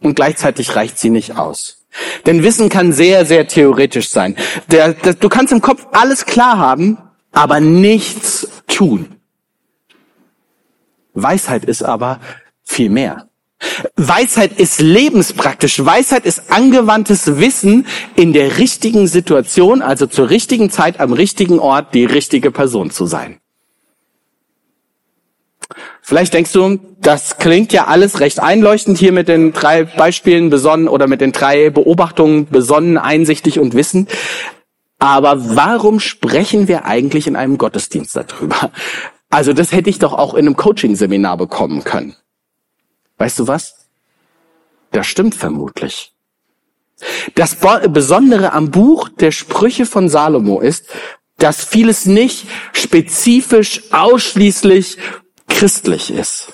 Und 0.00 0.16
gleichzeitig 0.16 0.76
reicht 0.76 0.98
sie 0.98 1.10
nicht 1.10 1.36
aus. 1.36 1.84
Denn 2.26 2.42
Wissen 2.42 2.68
kann 2.68 2.92
sehr, 2.92 3.24
sehr 3.24 3.46
theoretisch 3.46 4.10
sein. 4.10 4.36
Der, 4.70 4.92
der, 4.92 5.14
du 5.14 5.28
kannst 5.28 5.52
im 5.52 5.60
Kopf 5.60 5.86
alles 5.92 6.26
klar 6.26 6.58
haben, 6.58 6.98
aber 7.32 7.60
nichts 7.60 8.48
tun. 8.66 9.16
Weisheit 11.14 11.64
ist 11.64 11.82
aber 11.82 12.20
viel 12.64 12.90
mehr. 12.90 13.28
Weisheit 13.96 14.58
ist 14.58 14.80
lebenspraktisch. 14.80 15.84
Weisheit 15.84 16.26
ist 16.26 16.50
angewandtes 16.50 17.38
Wissen 17.38 17.86
in 18.16 18.32
der 18.32 18.58
richtigen 18.58 19.06
Situation, 19.06 19.80
also 19.80 20.06
zur 20.06 20.28
richtigen 20.28 20.70
Zeit 20.70 21.00
am 21.00 21.12
richtigen 21.12 21.58
Ort 21.58 21.94
die 21.94 22.04
richtige 22.04 22.50
Person 22.50 22.90
zu 22.90 23.06
sein. 23.06 23.38
Vielleicht 26.06 26.34
denkst 26.34 26.52
du, 26.52 26.78
das 27.00 27.38
klingt 27.38 27.72
ja 27.72 27.86
alles 27.86 28.20
recht 28.20 28.38
einleuchtend 28.38 28.98
hier 28.98 29.10
mit 29.10 29.26
den 29.26 29.54
drei 29.54 29.84
Beispielen 29.84 30.50
besonnen 30.50 30.86
oder 30.86 31.06
mit 31.06 31.22
den 31.22 31.32
drei 31.32 31.70
Beobachtungen 31.70 32.46
besonnen, 32.46 32.98
einsichtig 32.98 33.58
und 33.58 33.72
wissend. 33.72 34.10
Aber 34.98 35.56
warum 35.56 36.00
sprechen 36.00 36.68
wir 36.68 36.84
eigentlich 36.84 37.26
in 37.26 37.36
einem 37.36 37.56
Gottesdienst 37.56 38.14
darüber? 38.16 38.70
Also 39.30 39.54
das 39.54 39.72
hätte 39.72 39.88
ich 39.88 39.98
doch 39.98 40.12
auch 40.12 40.34
in 40.34 40.46
einem 40.46 40.56
Coaching-Seminar 40.56 41.38
bekommen 41.38 41.84
können. 41.84 42.14
Weißt 43.16 43.38
du 43.38 43.48
was? 43.48 43.86
Das 44.90 45.06
stimmt 45.06 45.34
vermutlich. 45.34 46.12
Das 47.34 47.56
Besondere 47.88 48.52
am 48.52 48.70
Buch 48.70 49.08
der 49.08 49.30
Sprüche 49.30 49.86
von 49.86 50.10
Salomo 50.10 50.60
ist, 50.60 50.84
dass 51.38 51.64
vieles 51.64 52.04
nicht 52.04 52.46
spezifisch 52.74 53.90
ausschließlich 53.90 54.98
christlich 55.54 56.10
ist. 56.10 56.52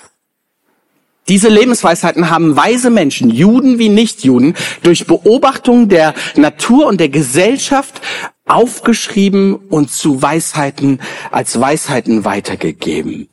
Diese 1.27 1.49
Lebensweisheiten 1.49 2.29
haben 2.29 2.55
weise 2.55 2.89
Menschen, 2.89 3.29
Juden 3.29 3.79
wie 3.79 3.89
Nichtjuden, 3.89 4.55
durch 4.83 5.05
Beobachtung 5.05 5.87
der 5.87 6.13
Natur 6.35 6.87
und 6.87 6.99
der 6.99 7.09
Gesellschaft 7.09 8.01
aufgeschrieben 8.45 9.55
und 9.55 9.91
zu 9.91 10.21
Weisheiten 10.21 10.99
als 11.31 11.59
Weisheiten 11.59 12.25
weitergegeben. 12.25 13.29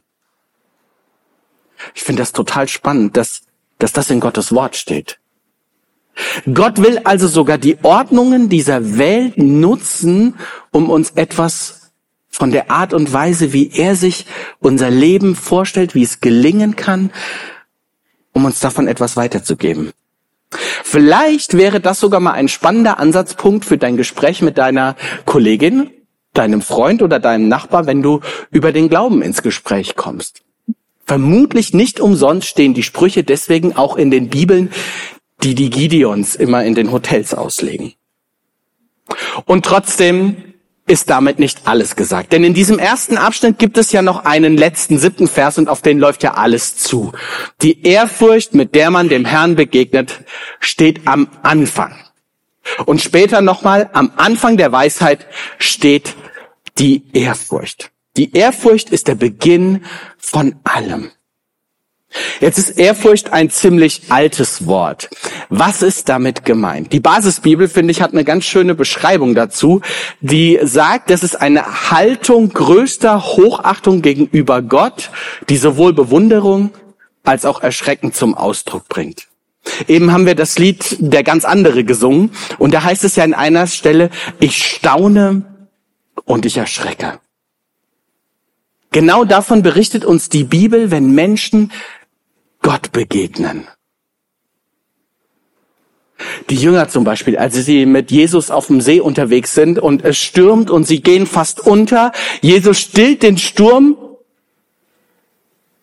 Ich 1.94 2.02
finde 2.02 2.22
das 2.22 2.33
total 2.33 2.68
spannend, 2.68 3.16
dass, 3.16 3.42
dass 3.78 3.92
das 3.92 4.11
in 4.11 4.20
Gottes 4.20 4.52
Wort 4.52 4.76
steht. 4.76 5.18
Gott 6.52 6.83
will 6.83 6.98
also 7.04 7.28
sogar 7.28 7.59
die 7.59 7.78
Ordnungen 7.83 8.48
dieser 8.48 8.98
Welt 8.98 9.38
nutzen, 9.38 10.35
um 10.72 10.90
uns 10.90 11.11
etwas 11.11 11.78
von 12.29 12.51
der 12.51 12.71
Art 12.71 12.95
und 12.95 13.12
Weise, 13.12 13.53
wie 13.53 13.71
er 13.75 13.97
sich 13.97 14.27
unser 14.61 14.91
Leben 14.91 15.35
vorstellt, 15.35 15.95
wie 15.95 16.03
es 16.03 16.21
gelingen 16.21 16.77
kann, 16.77 17.11
um 18.33 18.45
uns 18.45 18.61
davon 18.61 18.87
etwas 18.87 19.17
weiterzugeben. 19.17 19.93
Vielleicht 20.51 21.55
wäre 21.55 21.81
das 21.81 22.01
sogar 22.01 22.21
mal 22.21 22.33
ein 22.33 22.49
spannender 22.49 22.99
Ansatzpunkt 22.99 23.64
für 23.64 23.77
dein 23.77 23.97
Gespräch 23.97 24.41
mit 24.41 24.57
deiner 24.57 24.97
Kollegin, 25.27 25.91
deinem 26.33 26.62
Freund 26.62 27.03
oder 27.03 27.19
deinem 27.19 27.49
Nachbar, 27.49 27.87
wenn 27.87 28.03
du 28.03 28.21
über 28.51 28.73
den 28.73 28.88
Glauben 28.88 29.23
ins 29.23 29.43
Gespräch 29.43 29.97
kommst. 29.97 30.43
Vermutlich 31.05 31.75
nicht 31.75 32.01
umsonst 32.01 32.49
stehen 32.49 32.75
die 32.75 32.83
Sprüche 32.83 33.25
deswegen 33.25 33.77
auch 33.77 33.97
in 33.97 34.11
den 34.11 34.29
Bibeln, 34.29 34.71
die 35.43 35.55
die 35.55 35.71
Gideons 35.71 36.35
immer 36.35 36.64
in 36.64 36.75
den 36.75 36.93
Hotels 36.93 37.35
auslegen. 37.35 37.95
Und 39.47 39.64
trotzdem 39.64 40.48
ist 40.88 41.11
damit 41.11 41.38
nicht 41.38 41.66
alles 41.66 41.96
gesagt. 41.96 42.33
Denn 42.33 42.44
in 42.44 42.55
diesem 42.55 42.79
ersten 42.79 43.16
Abschnitt 43.16 43.59
gibt 43.59 43.79
es 43.79 43.92
ja 43.92 44.03
noch 44.03 44.24
einen 44.24 44.57
letzten 44.57 44.98
siebten 44.98 45.29
Vers 45.29 45.59
und 45.59 45.68
auf 45.68 45.83
den 45.83 45.98
läuft 45.98 46.22
ja 46.22 46.35
alles 46.35 46.77
zu. 46.77 47.12
Die 47.62 47.87
Ehrfurcht, 47.87 48.55
mit 48.55 48.74
der 48.74 48.90
man 48.90 49.09
dem 49.09 49.24
Herrn 49.24 49.55
begegnet, 49.55 50.24
steht 50.61 51.07
am 51.07 51.29
Anfang. 51.42 51.94
Und 52.87 53.01
später 53.01 53.40
nochmal, 53.40 53.90
am 53.92 54.12
Anfang 54.16 54.57
der 54.57 54.72
Weisheit 54.72 55.27
steht 55.59 56.14
die 56.79 57.05
Ehrfurcht. 57.12 57.90
Die 58.16 58.35
Ehrfurcht 58.35 58.90
ist 58.90 59.09
der 59.09 59.14
Beginn 59.14 59.85
von 60.18 60.57
allem. 60.64 61.11
Jetzt 62.40 62.59
ist 62.59 62.79
Ehrfurcht 62.79 63.33
ein 63.33 63.51
ziemlich 63.51 64.03
altes 64.09 64.66
Wort. 64.66 65.11
Was 65.49 65.83
ist 65.83 66.09
damit 66.09 66.44
gemeint? 66.44 66.92
Die 66.92 67.01
Basisbibel, 67.01 67.68
finde 67.68 67.90
ich, 67.90 68.01
hat 68.01 68.12
eine 68.12 68.25
ganz 68.25 68.44
schöne 68.44 68.75
Beschreibung 68.75 69.35
dazu, 69.35 69.83
die 70.21 70.59
sagt, 70.62 71.11
das 71.11 71.23
ist 71.23 71.40
eine 71.40 71.90
Haltung 71.90 72.49
größter 72.51 73.23
Hochachtung 73.23 74.03
gegenüber 74.03 74.62
Gott, 74.62 75.11
die 75.49 75.57
sowohl 75.57 75.92
Bewunderung 75.92 76.71
als 77.25 77.44
auch 77.44 77.62
Erschrecken 77.62 78.12
zum 78.12 78.35
Ausdruck 78.35 78.88
bringt. 78.88 79.29
Eben 79.87 80.12
haben 80.12 80.25
wir 80.25 80.35
das 80.35 80.59
Lied 80.59 80.97
Der 80.99 81.23
ganz 81.23 81.44
andere 81.44 81.85
gesungen 81.85 82.31
und 82.59 82.73
da 82.73 82.85
heißt 82.85 83.05
es 83.05 83.16
ja 83.16 83.25
in 83.25 83.35
einer 83.35 83.66
Stelle, 83.66 84.11
ich 84.40 84.64
staune 84.64 85.42
und 86.25 86.47
ich 86.47 86.57
erschrecke. 86.57 87.21
Genau 88.90 89.25
davon 89.25 89.62
berichtet 89.62 90.07
uns 90.07 90.31
die 90.31 90.44
Bibel, 90.44 90.90
wenn 90.90 91.14
Menschen 91.14 91.71
Gott 92.62 92.92
begegnen. 92.92 93.66
Die 96.51 96.57
Jünger 96.57 96.88
zum 96.88 97.05
Beispiel, 97.05 97.37
als 97.37 97.55
sie 97.55 97.87
mit 97.87 98.11
Jesus 98.11 98.51
auf 98.51 98.66
dem 98.66 98.81
See 98.81 99.01
unterwegs 99.01 99.55
sind 99.55 99.79
und 99.79 100.05
es 100.05 100.18
stürmt 100.18 100.71
und 100.71 100.85
sie 100.85 101.01
gehen 101.01 101.27
fast 101.27 101.61
unter, 101.61 102.12
Jesus 102.40 102.79
stillt 102.81 103.23
den 103.23 103.38
Sturm 103.38 103.97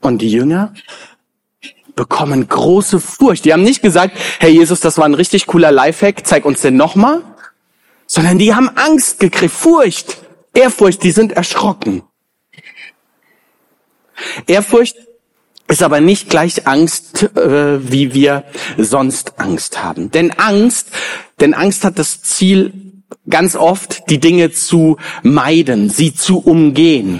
und 0.02 0.22
die 0.22 0.30
Jünger 0.30 0.74
bekommen 1.96 2.48
große 2.48 3.00
Furcht. 3.00 3.46
Die 3.46 3.54
haben 3.54 3.64
nicht 3.64 3.82
gesagt, 3.82 4.18
Herr 4.40 4.50
Jesus, 4.50 4.82
das 4.82 4.98
war 4.98 5.06
ein 5.06 5.14
richtig 5.14 5.48
cooler 5.48 5.72
Lifehack, 5.72 6.26
zeig 6.28 6.44
uns 6.44 6.62
den 6.62 6.76
nochmal, 6.76 7.22
sondern 8.06 8.38
die 8.38 8.54
haben 8.54 8.70
Angst 8.76 9.20
gekriegt, 9.20 9.54
Furcht, 9.54 10.18
Ehrfurcht, 10.54 11.04
die 11.04 11.12
sind 11.12 11.32
erschrocken. 11.32 12.04
Ehrfurcht 14.48 14.96
ist 15.68 15.84
aber 15.84 16.00
nicht 16.00 16.30
gleich 16.30 16.68
Angst, 16.68 17.24
äh, 17.36 17.92
wie 17.92 18.14
wir 18.14 18.44
sonst 18.78 19.40
Angst 19.40 19.84
haben. 19.84 20.12
Denn 20.12 20.32
Angst, 20.32 20.90
denn 21.40 21.54
Angst 21.54 21.84
hat 21.84 22.00
das 22.00 22.22
Ziel, 22.22 22.74
ganz 23.30 23.56
oft 23.56 24.10
die 24.10 24.20
Dinge 24.20 24.52
zu 24.52 24.98
meiden, 25.24 25.90
sie 25.90 26.14
zu 26.14 26.40
umgehen 26.40 27.20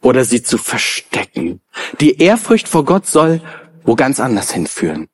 oder 0.00 0.24
sie 0.24 0.42
zu 0.42 0.58
verstecken. 0.58 1.60
Die 2.00 2.18
Ehrfurcht 2.18 2.68
vor 2.68 2.84
Gott 2.84 3.06
soll 3.06 3.40
wo 3.84 3.94
ganz 3.94 4.20
anders 4.20 4.52
hinführen. 4.52 5.08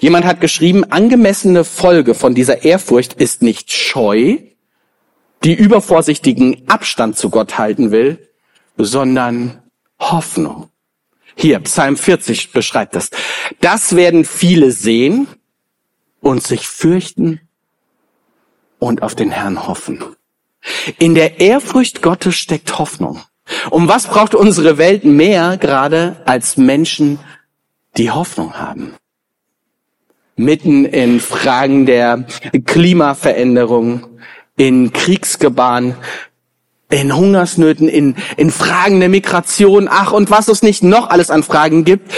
Jemand 0.00 0.24
hat 0.24 0.40
geschrieben, 0.40 0.84
angemessene 0.84 1.64
Folge 1.64 2.14
von 2.14 2.34
dieser 2.34 2.64
Ehrfurcht 2.64 3.14
ist 3.14 3.42
nicht 3.42 3.72
Scheu, 3.72 4.38
die 5.44 5.54
übervorsichtigen 5.54 6.68
Abstand 6.68 7.16
zu 7.16 7.30
Gott 7.30 7.58
halten 7.58 7.90
will, 7.90 8.28
sondern 8.76 9.62
Hoffnung. 9.98 10.68
Hier, 11.34 11.60
Psalm 11.60 11.96
40 11.96 12.52
beschreibt 12.52 12.94
das. 12.94 13.10
Das 13.60 13.96
werden 13.96 14.24
viele 14.24 14.72
sehen 14.72 15.26
und 16.20 16.42
sich 16.42 16.66
fürchten 16.68 17.40
und 18.78 19.02
auf 19.02 19.14
den 19.14 19.30
Herrn 19.30 19.66
hoffen. 19.66 20.04
In 20.98 21.14
der 21.14 21.40
Ehrfurcht 21.40 22.02
Gottes 22.02 22.36
steckt 22.36 22.78
Hoffnung. 22.78 23.22
Um 23.70 23.88
was 23.88 24.06
braucht 24.06 24.34
unsere 24.34 24.78
Welt 24.78 25.04
mehr 25.04 25.56
gerade 25.56 26.22
als 26.24 26.56
Menschen, 26.56 27.18
die 27.96 28.10
Hoffnung 28.10 28.54
haben? 28.54 28.94
Mitten 30.36 30.84
in 30.84 31.20
Fragen 31.20 31.86
der 31.86 32.26
Klimaveränderung, 32.64 34.06
in 34.56 34.92
Kriegsgebaren, 34.92 35.96
in 36.92 37.14
Hungersnöten, 37.14 37.88
in, 37.88 38.16
in 38.36 38.50
Fragen 38.50 39.00
der 39.00 39.08
Migration, 39.08 39.88
ach 39.90 40.12
und 40.12 40.30
was 40.30 40.48
es 40.48 40.62
nicht 40.62 40.82
noch 40.82 41.08
alles 41.08 41.30
an 41.30 41.42
Fragen 41.42 41.84
gibt, 41.84 42.12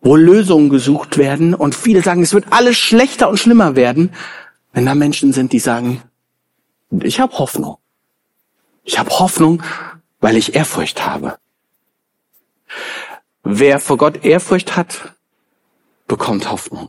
wo 0.00 0.16
Lösungen 0.16 0.68
gesucht 0.68 1.18
werden 1.18 1.54
und 1.54 1.74
viele 1.74 2.02
sagen, 2.02 2.22
es 2.22 2.34
wird 2.34 2.46
alles 2.50 2.76
schlechter 2.76 3.28
und 3.28 3.38
schlimmer 3.38 3.76
werden, 3.76 4.12
wenn 4.72 4.86
da 4.86 4.94
Menschen 4.94 5.32
sind, 5.32 5.52
die 5.52 5.58
sagen, 5.58 6.02
ich 7.02 7.20
habe 7.20 7.38
Hoffnung. 7.38 7.78
Ich 8.84 8.98
habe 8.98 9.10
Hoffnung, 9.10 9.62
weil 10.20 10.36
ich 10.36 10.54
Ehrfurcht 10.54 11.06
habe. 11.06 11.38
Wer 13.42 13.80
vor 13.80 13.96
Gott 13.96 14.24
Ehrfurcht 14.24 14.76
hat, 14.76 15.14
bekommt 16.06 16.50
Hoffnung. 16.50 16.88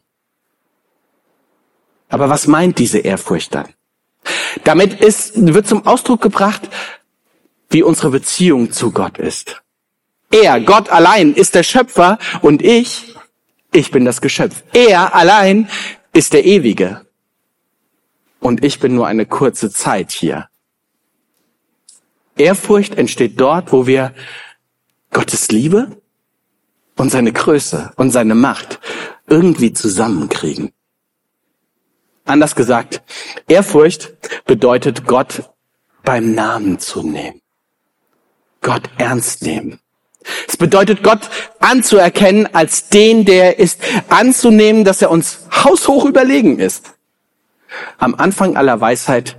Aber 2.10 2.30
was 2.30 2.47
meint 2.47 2.78
diese 2.78 3.00
Ehrfurcht 3.00 3.54
dann? 3.56 3.67
Damit 4.63 5.02
ist, 5.02 5.34
wird 5.36 5.67
zum 5.67 5.86
Ausdruck 5.86 6.21
gebracht, 6.21 6.69
wie 7.70 7.84
unsere 7.84 8.12
Beziehung 8.12 8.72
zu 8.72 8.92
Gott 8.92 9.18
ist. 9.18 9.62
Er, 10.32 10.60
Gott 10.62 10.90
allein, 10.90 11.34
ist 11.34 11.56
der 11.56 11.64
Schöpfer 11.64 12.18
und 12.42 12.62
ich, 12.62 13.16
ich 13.72 13.92
bin 13.92 14.06
das 14.06 14.22
Geschöpf. 14.22 14.64
Er 14.74 15.16
allein 15.16 15.70
ist 16.14 16.34
der 16.34 16.46
Ewige. 16.46 17.06
Und 18.40 18.64
ich 18.64 18.80
bin 18.80 18.96
nur 18.96 19.08
eine 19.08 19.26
kurze 19.26 19.72
Zeit 19.72 20.12
hier. 20.12 20.50
Ehrfurcht 22.38 22.96
entsteht 22.96 23.40
dort, 23.40 23.72
wo 23.72 23.88
wir 23.88 24.14
Gottes 25.12 25.50
Liebe 25.50 26.02
und 26.96 27.10
seine 27.10 27.34
Größe 27.34 27.92
und 27.96 28.12
seine 28.12 28.36
Macht 28.36 28.80
irgendwie 29.28 29.74
zusammenkriegen. 29.74 30.72
Anders 32.26 32.56
gesagt, 32.56 33.02
Ehrfurcht 33.48 34.14
bedeutet 34.46 35.08
Gott 35.08 35.50
beim 36.04 36.34
Namen 36.34 36.78
zu 36.80 37.02
nehmen. 37.02 37.42
Gott 38.62 38.89
ernst 38.98 39.43
nehmen. 39.43 39.80
Es 40.48 40.58
bedeutet 40.58 41.04
Gott 41.04 41.30
anzuerkennen 41.60 42.54
als 42.54 42.89
den, 42.89 43.26
der 43.26 43.60
ist, 43.60 43.82
anzunehmen, 44.10 44.84
dass 44.84 45.02
er 45.02 45.12
uns 45.12 45.39
haushoch 45.52 46.06
überlegen 46.06 46.60
ist. 46.60 46.93
Am 47.98 48.15
Anfang 48.15 48.58
aller 48.58 48.80
Weisheit 48.82 49.38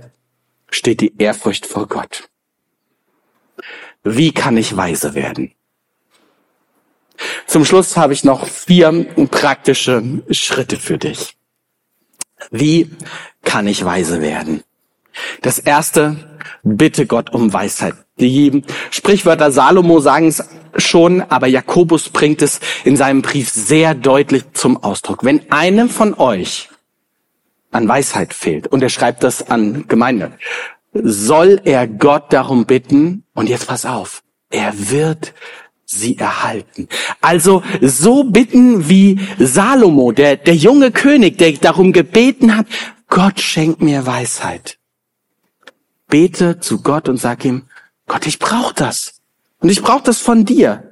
steht 0.71 1.01
die 1.01 1.13
Ehrfurcht 1.17 1.65
vor 1.65 1.87
Gott. 1.87 2.29
Wie 4.03 4.31
kann 4.31 4.57
ich 4.57 4.75
weise 4.75 5.13
werden? 5.13 5.53
Zum 7.47 7.65
Schluss 7.65 7.97
habe 7.97 8.13
ich 8.13 8.23
noch 8.23 8.47
vier 8.47 9.05
praktische 9.29 10.23
Schritte 10.31 10.77
für 10.77 10.97
dich. 10.97 11.35
Wie 12.51 12.89
kann 13.43 13.67
ich 13.67 13.83
weise 13.83 14.21
werden? 14.21 14.63
Das 15.41 15.59
erste, 15.59 16.39
bitte 16.63 17.05
Gott 17.05 17.31
um 17.31 17.51
Weisheit. 17.51 17.95
Die 18.19 18.63
Sprichwörter 18.91 19.51
Salomo 19.51 19.99
sagen 19.99 20.27
es 20.27 20.43
schon, 20.77 21.21
aber 21.21 21.47
Jakobus 21.47 22.09
bringt 22.09 22.41
es 22.41 22.59
in 22.83 22.95
seinem 22.95 23.21
Brief 23.21 23.49
sehr 23.49 23.95
deutlich 23.95 24.43
zum 24.53 24.77
Ausdruck. 24.83 25.23
Wenn 25.23 25.51
einem 25.51 25.89
von 25.89 26.13
euch 26.13 26.69
an 27.71 27.87
Weisheit 27.87 28.33
fehlt, 28.33 28.67
und 28.67 28.81
er 28.81 28.89
schreibt 28.89 29.23
das 29.23 29.49
an 29.49 29.85
Gemeinde, 29.87 30.33
soll 30.93 31.61
er 31.63 31.87
Gott 31.87 32.33
darum 32.33 32.65
bitten, 32.65 33.23
und 33.33 33.47
jetzt 33.47 33.67
pass 33.67 33.85
auf, 33.85 34.23
er 34.49 34.73
wird 34.75 35.33
sie 35.85 36.17
erhalten. 36.17 36.87
Also 37.21 37.63
so 37.81 38.23
bitten 38.23 38.89
wie 38.89 39.19
Salomo, 39.39 40.11
der, 40.11 40.37
der 40.37 40.55
junge 40.55 40.91
König, 40.91 41.37
der 41.37 41.53
darum 41.53 41.93
gebeten 41.93 42.55
hat, 42.55 42.67
Gott 43.07 43.39
schenkt 43.39 43.81
mir 43.81 44.05
Weisheit. 44.05 44.77
Bete 46.07 46.59
zu 46.59 46.81
Gott 46.81 47.09
und 47.09 47.17
sag 47.17 47.45
ihm, 47.45 47.63
Gott, 48.09 48.27
ich 48.27 48.39
brauche 48.39 48.73
das. 48.73 49.21
Und 49.59 49.69
ich 49.69 49.81
brauche 49.81 50.03
das 50.03 50.19
von 50.19 50.43
dir. 50.43 50.91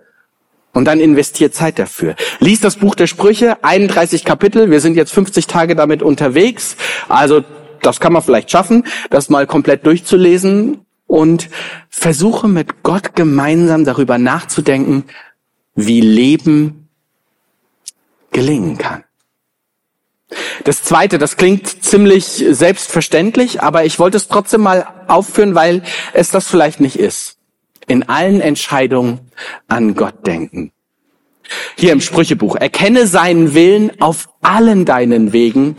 Und 0.71 0.85
dann 0.85 0.99
investiert 0.99 1.55
Zeit 1.55 1.79
dafür. 1.79 2.15
Lies 2.39 2.61
das 2.61 2.77
Buch 2.77 2.95
der 2.95 3.07
Sprüche, 3.07 3.63
31 3.63 4.23
Kapitel. 4.23 4.69
Wir 4.69 4.79
sind 4.79 4.95
jetzt 4.95 5.11
50 5.11 5.47
Tage 5.47 5.75
damit 5.75 6.03
unterwegs. 6.03 6.77
Also 7.09 7.43
das 7.81 7.99
kann 7.99 8.13
man 8.13 8.21
vielleicht 8.21 8.51
schaffen, 8.51 8.85
das 9.09 9.29
mal 9.29 9.47
komplett 9.47 9.85
durchzulesen 9.85 10.85
und 11.07 11.49
versuche 11.89 12.47
mit 12.47 12.83
Gott 12.83 13.15
gemeinsam 13.15 13.83
darüber 13.83 14.17
nachzudenken, 14.17 15.05
wie 15.73 16.01
Leben 16.01 16.89
gelingen 18.31 18.77
kann. 18.77 19.03
Das 20.63 20.83
zweite, 20.83 21.17
das 21.17 21.37
klingt 21.37 21.83
ziemlich 21.83 22.45
selbstverständlich, 22.49 23.61
aber 23.61 23.85
ich 23.85 23.97
wollte 23.99 24.17
es 24.17 24.27
trotzdem 24.27 24.61
mal 24.61 24.87
aufführen, 25.07 25.55
weil 25.55 25.83
es 26.13 26.31
das 26.31 26.47
vielleicht 26.47 26.79
nicht 26.79 26.99
ist. 26.99 27.37
In 27.87 28.09
allen 28.09 28.41
Entscheidungen 28.41 29.31
an 29.67 29.95
Gott 29.95 30.27
denken. 30.27 30.71
Hier 31.77 31.93
im 31.93 32.01
Sprüchebuch, 32.01 32.57
erkenne 32.57 33.07
seinen 33.07 33.53
Willen 33.53 34.01
auf 34.01 34.27
allen 34.41 34.83
deinen 34.83 35.31
Wegen 35.31 35.77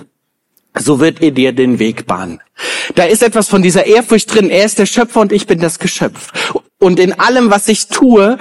so 0.81 1.01
wird 1.01 1.23
er 1.23 1.31
dir 1.31 1.53
den 1.53 1.79
Weg 1.79 2.07
bahnen. 2.07 2.41
Da 2.95 3.05
ist 3.05 3.23
etwas 3.23 3.49
von 3.49 3.63
dieser 3.63 3.87
Ehrfurcht 3.87 4.33
drin. 4.33 4.51
Er 4.51 4.65
ist 4.65 4.79
der 4.79 4.87
Schöpfer 4.87 5.21
und 5.21 5.33
ich 5.33 5.47
bin 5.47 5.61
das 5.61 5.79
Geschöpf. 5.79 6.53
Und 6.79 6.99
in 6.99 7.19
allem, 7.19 7.51
was 7.51 7.69
ich 7.69 7.89
tue, 7.89 8.39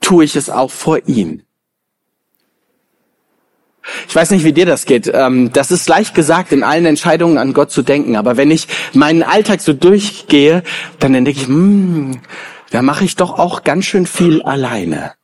tue 0.00 0.24
ich 0.24 0.36
es 0.36 0.50
auch 0.50 0.70
vor 0.70 0.98
ihm. 1.06 1.42
Ich 4.08 4.14
weiß 4.14 4.30
nicht, 4.30 4.44
wie 4.44 4.52
dir 4.52 4.66
das 4.66 4.84
geht. 4.86 5.10
Ähm, 5.12 5.52
das 5.52 5.70
ist 5.70 5.88
leicht 5.88 6.14
gesagt, 6.14 6.52
in 6.52 6.62
allen 6.62 6.86
Entscheidungen 6.86 7.38
an 7.38 7.52
Gott 7.52 7.70
zu 7.70 7.82
denken. 7.82 8.16
Aber 8.16 8.36
wenn 8.36 8.50
ich 8.50 8.68
meinen 8.92 9.22
Alltag 9.22 9.60
so 9.60 9.72
durchgehe, 9.72 10.62
dann 10.98 11.12
denke 11.12 11.30
ich, 11.30 11.46
hm, 11.46 12.20
da 12.70 12.82
mache 12.82 13.04
ich 13.04 13.16
doch 13.16 13.38
auch 13.38 13.64
ganz 13.64 13.84
schön 13.84 14.06
viel 14.06 14.42
alleine. 14.42 15.14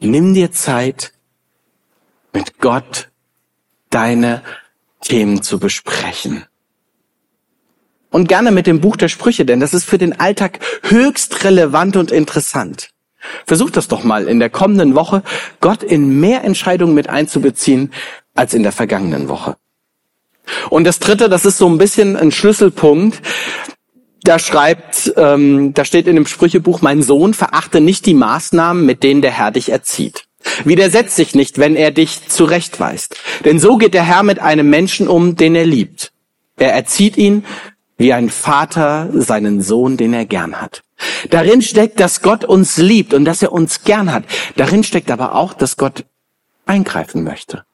Nimm 0.00 0.34
dir 0.34 0.50
Zeit, 0.50 1.12
mit 2.32 2.58
Gott 2.58 3.10
deine 3.90 4.42
Themen 5.02 5.42
zu 5.42 5.58
besprechen. 5.58 6.44
Und 8.10 8.28
gerne 8.28 8.50
mit 8.50 8.66
dem 8.66 8.80
Buch 8.80 8.96
der 8.96 9.08
Sprüche, 9.08 9.44
denn 9.44 9.60
das 9.60 9.74
ist 9.74 9.84
für 9.84 9.98
den 9.98 10.18
Alltag 10.18 10.60
höchst 10.82 11.44
relevant 11.44 11.96
und 11.96 12.12
interessant. 12.12 12.93
Versucht 13.46 13.76
das 13.76 13.88
doch 13.88 14.04
mal 14.04 14.28
in 14.28 14.38
der 14.38 14.50
kommenden 14.50 14.94
Woche, 14.94 15.22
Gott 15.60 15.82
in 15.82 16.20
mehr 16.20 16.44
Entscheidungen 16.44 16.94
mit 16.94 17.08
einzubeziehen 17.08 17.92
als 18.34 18.54
in 18.54 18.62
der 18.62 18.72
vergangenen 18.72 19.28
Woche. 19.28 19.56
Und 20.70 20.84
das 20.84 20.98
Dritte, 20.98 21.28
das 21.28 21.44
ist 21.44 21.58
so 21.58 21.68
ein 21.68 21.78
bisschen 21.78 22.16
ein 22.16 22.30
Schlüsselpunkt. 22.30 23.20
Da 24.22 24.38
schreibt, 24.38 25.12
ähm, 25.16 25.74
da 25.74 25.84
steht 25.84 26.06
in 26.06 26.16
dem 26.16 26.26
Sprüchebuch: 26.26 26.80
Mein 26.82 27.02
Sohn 27.02 27.34
verachte 27.34 27.80
nicht 27.80 28.06
die 28.06 28.14
Maßnahmen, 28.14 28.84
mit 28.84 29.02
denen 29.02 29.22
der 29.22 29.32
Herr 29.32 29.50
dich 29.50 29.70
erzieht. 29.70 30.24
Widersetzt 30.64 31.16
sich 31.16 31.34
nicht, 31.34 31.58
wenn 31.58 31.76
er 31.76 31.90
dich 31.90 32.28
zurechtweist. 32.28 33.16
Denn 33.44 33.58
so 33.58 33.76
geht 33.78 33.94
der 33.94 34.04
Herr 34.04 34.22
mit 34.22 34.38
einem 34.38 34.68
Menschen 34.68 35.08
um, 35.08 35.36
den 35.36 35.54
er 35.54 35.66
liebt. 35.66 36.12
Er 36.56 36.72
erzieht 36.72 37.16
ihn 37.16 37.44
wie 37.96 38.12
ein 38.12 38.28
Vater 38.28 39.08
seinen 39.12 39.62
Sohn, 39.62 39.96
den 39.96 40.12
er 40.12 40.24
gern 40.24 40.60
hat. 40.60 40.82
Darin 41.30 41.62
steckt, 41.62 42.00
dass 42.00 42.22
Gott 42.22 42.44
uns 42.44 42.76
liebt 42.76 43.14
und 43.14 43.24
dass 43.24 43.42
er 43.42 43.52
uns 43.52 43.84
gern 43.84 44.12
hat. 44.12 44.24
Darin 44.56 44.84
steckt 44.84 45.10
aber 45.10 45.34
auch, 45.34 45.52
dass 45.54 45.76
Gott 45.76 46.04
eingreifen 46.66 47.24
möchte. 47.24 47.64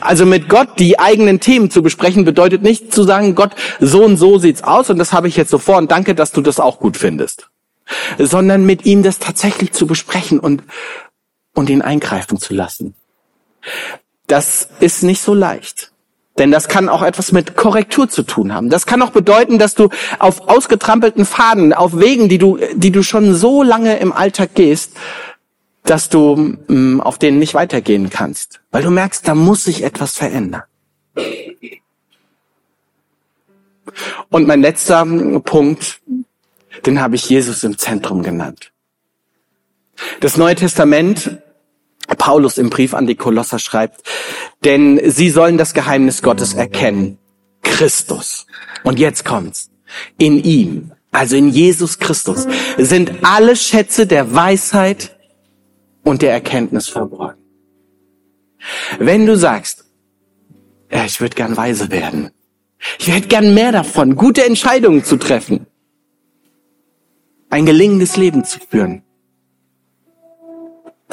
Also 0.00 0.26
mit 0.26 0.48
Gott 0.48 0.78
die 0.78 0.98
eigenen 0.98 1.40
Themen 1.40 1.70
zu 1.70 1.82
besprechen, 1.82 2.24
bedeutet 2.24 2.62
nicht 2.62 2.92
zu 2.92 3.04
sagen, 3.04 3.34
Gott, 3.34 3.52
so 3.80 4.04
und 4.04 4.16
so 4.16 4.38
sieht's 4.38 4.62
aus 4.62 4.90
und 4.90 4.98
das 4.98 5.12
habe 5.12 5.28
ich 5.28 5.36
jetzt 5.36 5.50
so 5.50 5.58
vor 5.58 5.78
und 5.78 5.90
danke, 5.90 6.14
dass 6.14 6.32
du 6.32 6.40
das 6.42 6.60
auch 6.60 6.78
gut 6.78 6.96
findest. 6.96 7.48
Sondern 8.18 8.64
mit 8.64 8.84
ihm 8.84 9.02
das 9.02 9.18
tatsächlich 9.18 9.72
zu 9.72 9.86
besprechen 9.86 10.38
und 10.38 10.62
und 11.54 11.68
ihn 11.70 11.82
eingreifen 11.82 12.38
zu 12.38 12.54
lassen. 12.54 12.94
Das 14.26 14.68
ist 14.80 15.02
nicht 15.02 15.20
so 15.20 15.34
leicht. 15.34 15.91
Denn 16.38 16.50
das 16.50 16.68
kann 16.68 16.88
auch 16.88 17.02
etwas 17.02 17.30
mit 17.32 17.56
Korrektur 17.56 18.08
zu 18.08 18.22
tun 18.22 18.54
haben. 18.54 18.70
Das 18.70 18.86
kann 18.86 19.02
auch 19.02 19.10
bedeuten, 19.10 19.58
dass 19.58 19.74
du 19.74 19.90
auf 20.18 20.48
ausgetrampelten 20.48 21.26
Faden, 21.26 21.72
auf 21.74 21.98
Wegen, 21.98 22.28
die 22.28 22.38
du, 22.38 22.58
die 22.74 22.90
du 22.90 23.02
schon 23.02 23.34
so 23.34 23.62
lange 23.62 23.98
im 23.98 24.12
Alltag 24.12 24.54
gehst, 24.54 24.92
dass 25.84 26.08
du 26.08 26.36
mh, 26.36 26.56
mm, 26.68 27.00
auf 27.00 27.18
denen 27.18 27.38
nicht 27.38 27.54
weitergehen 27.54 28.08
kannst. 28.08 28.60
Weil 28.70 28.82
du 28.82 28.90
merkst, 28.90 29.28
da 29.28 29.34
muss 29.34 29.64
sich 29.64 29.82
etwas 29.82 30.12
verändern. 30.12 30.62
Und 34.30 34.46
mein 34.46 34.62
letzter 34.62 35.04
Punkt, 35.44 36.00
den 36.86 37.00
habe 37.00 37.16
ich 37.16 37.28
Jesus 37.28 37.62
im 37.62 37.76
Zentrum 37.76 38.22
genannt. 38.22 38.72
Das 40.20 40.38
Neue 40.38 40.54
Testament, 40.54 41.41
Paulus 42.14 42.58
im 42.58 42.70
Brief 42.70 42.94
an 42.94 43.06
die 43.06 43.14
Kolosser 43.14 43.58
schreibt, 43.58 44.02
denn 44.64 45.00
sie 45.10 45.30
sollen 45.30 45.58
das 45.58 45.74
Geheimnis 45.74 46.22
Gottes 46.22 46.54
erkennen. 46.54 47.18
Christus. 47.62 48.46
Und 48.84 48.98
jetzt 48.98 49.24
kommt's. 49.24 49.70
In 50.18 50.42
ihm, 50.42 50.92
also 51.10 51.36
in 51.36 51.48
Jesus 51.48 51.98
Christus, 51.98 52.46
sind 52.78 53.24
alle 53.24 53.56
Schätze 53.56 54.06
der 54.06 54.34
Weisheit 54.34 55.16
und 56.02 56.22
der 56.22 56.32
Erkenntnis 56.32 56.88
verborgen. 56.88 57.42
Wenn 58.98 59.26
du 59.26 59.36
sagst, 59.36 59.84
ja, 60.90 61.04
ich 61.04 61.20
würde 61.20 61.34
gern 61.34 61.56
weise 61.56 61.90
werden, 61.90 62.30
ich 62.98 63.12
hätte 63.12 63.28
gern 63.28 63.54
mehr 63.54 63.72
davon, 63.72 64.16
gute 64.16 64.44
Entscheidungen 64.44 65.04
zu 65.04 65.16
treffen, 65.16 65.66
ein 67.50 67.66
gelingendes 67.66 68.16
Leben 68.16 68.44
zu 68.44 68.58
führen, 68.60 69.02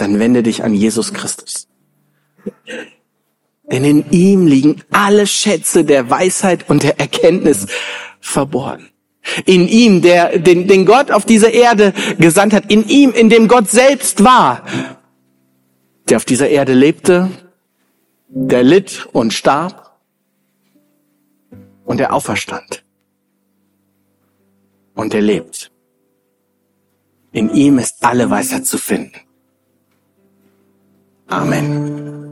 dann 0.01 0.19
wende 0.19 0.43
dich 0.43 0.63
an 0.63 0.73
Jesus 0.73 1.13
Christus. 1.13 1.67
Denn 3.71 3.83
in 3.83 4.11
ihm 4.11 4.47
liegen 4.47 4.81
alle 4.91 5.27
Schätze 5.27 5.83
der 5.83 6.09
Weisheit 6.09 6.69
und 6.69 6.83
der 6.83 6.99
Erkenntnis 6.99 7.67
verborgen. 8.19 8.89
In 9.45 9.67
ihm, 9.67 10.01
der, 10.01 10.39
den, 10.39 10.67
den 10.67 10.85
Gott 10.85 11.11
auf 11.11 11.25
diese 11.25 11.49
Erde 11.49 11.93
gesandt 12.17 12.53
hat, 12.53 12.71
in 12.71 12.87
ihm, 12.87 13.11
in 13.11 13.29
dem 13.29 13.47
Gott 13.47 13.69
selbst 13.69 14.23
war, 14.23 14.65
der 16.07 16.17
auf 16.17 16.25
dieser 16.25 16.49
Erde 16.49 16.73
lebte, 16.73 17.29
der 18.27 18.63
litt 18.63 19.07
und 19.11 19.33
starb 19.33 19.99
und 21.85 21.97
der 21.97 22.13
auferstand. 22.13 22.83
Und 24.95 25.13
er 25.13 25.21
lebt. 25.21 25.71
In 27.31 27.53
ihm 27.53 27.77
ist 27.77 28.03
alle 28.03 28.29
Weisheit 28.29 28.65
zu 28.65 28.77
finden. 28.77 29.28
Amen. 31.31 32.28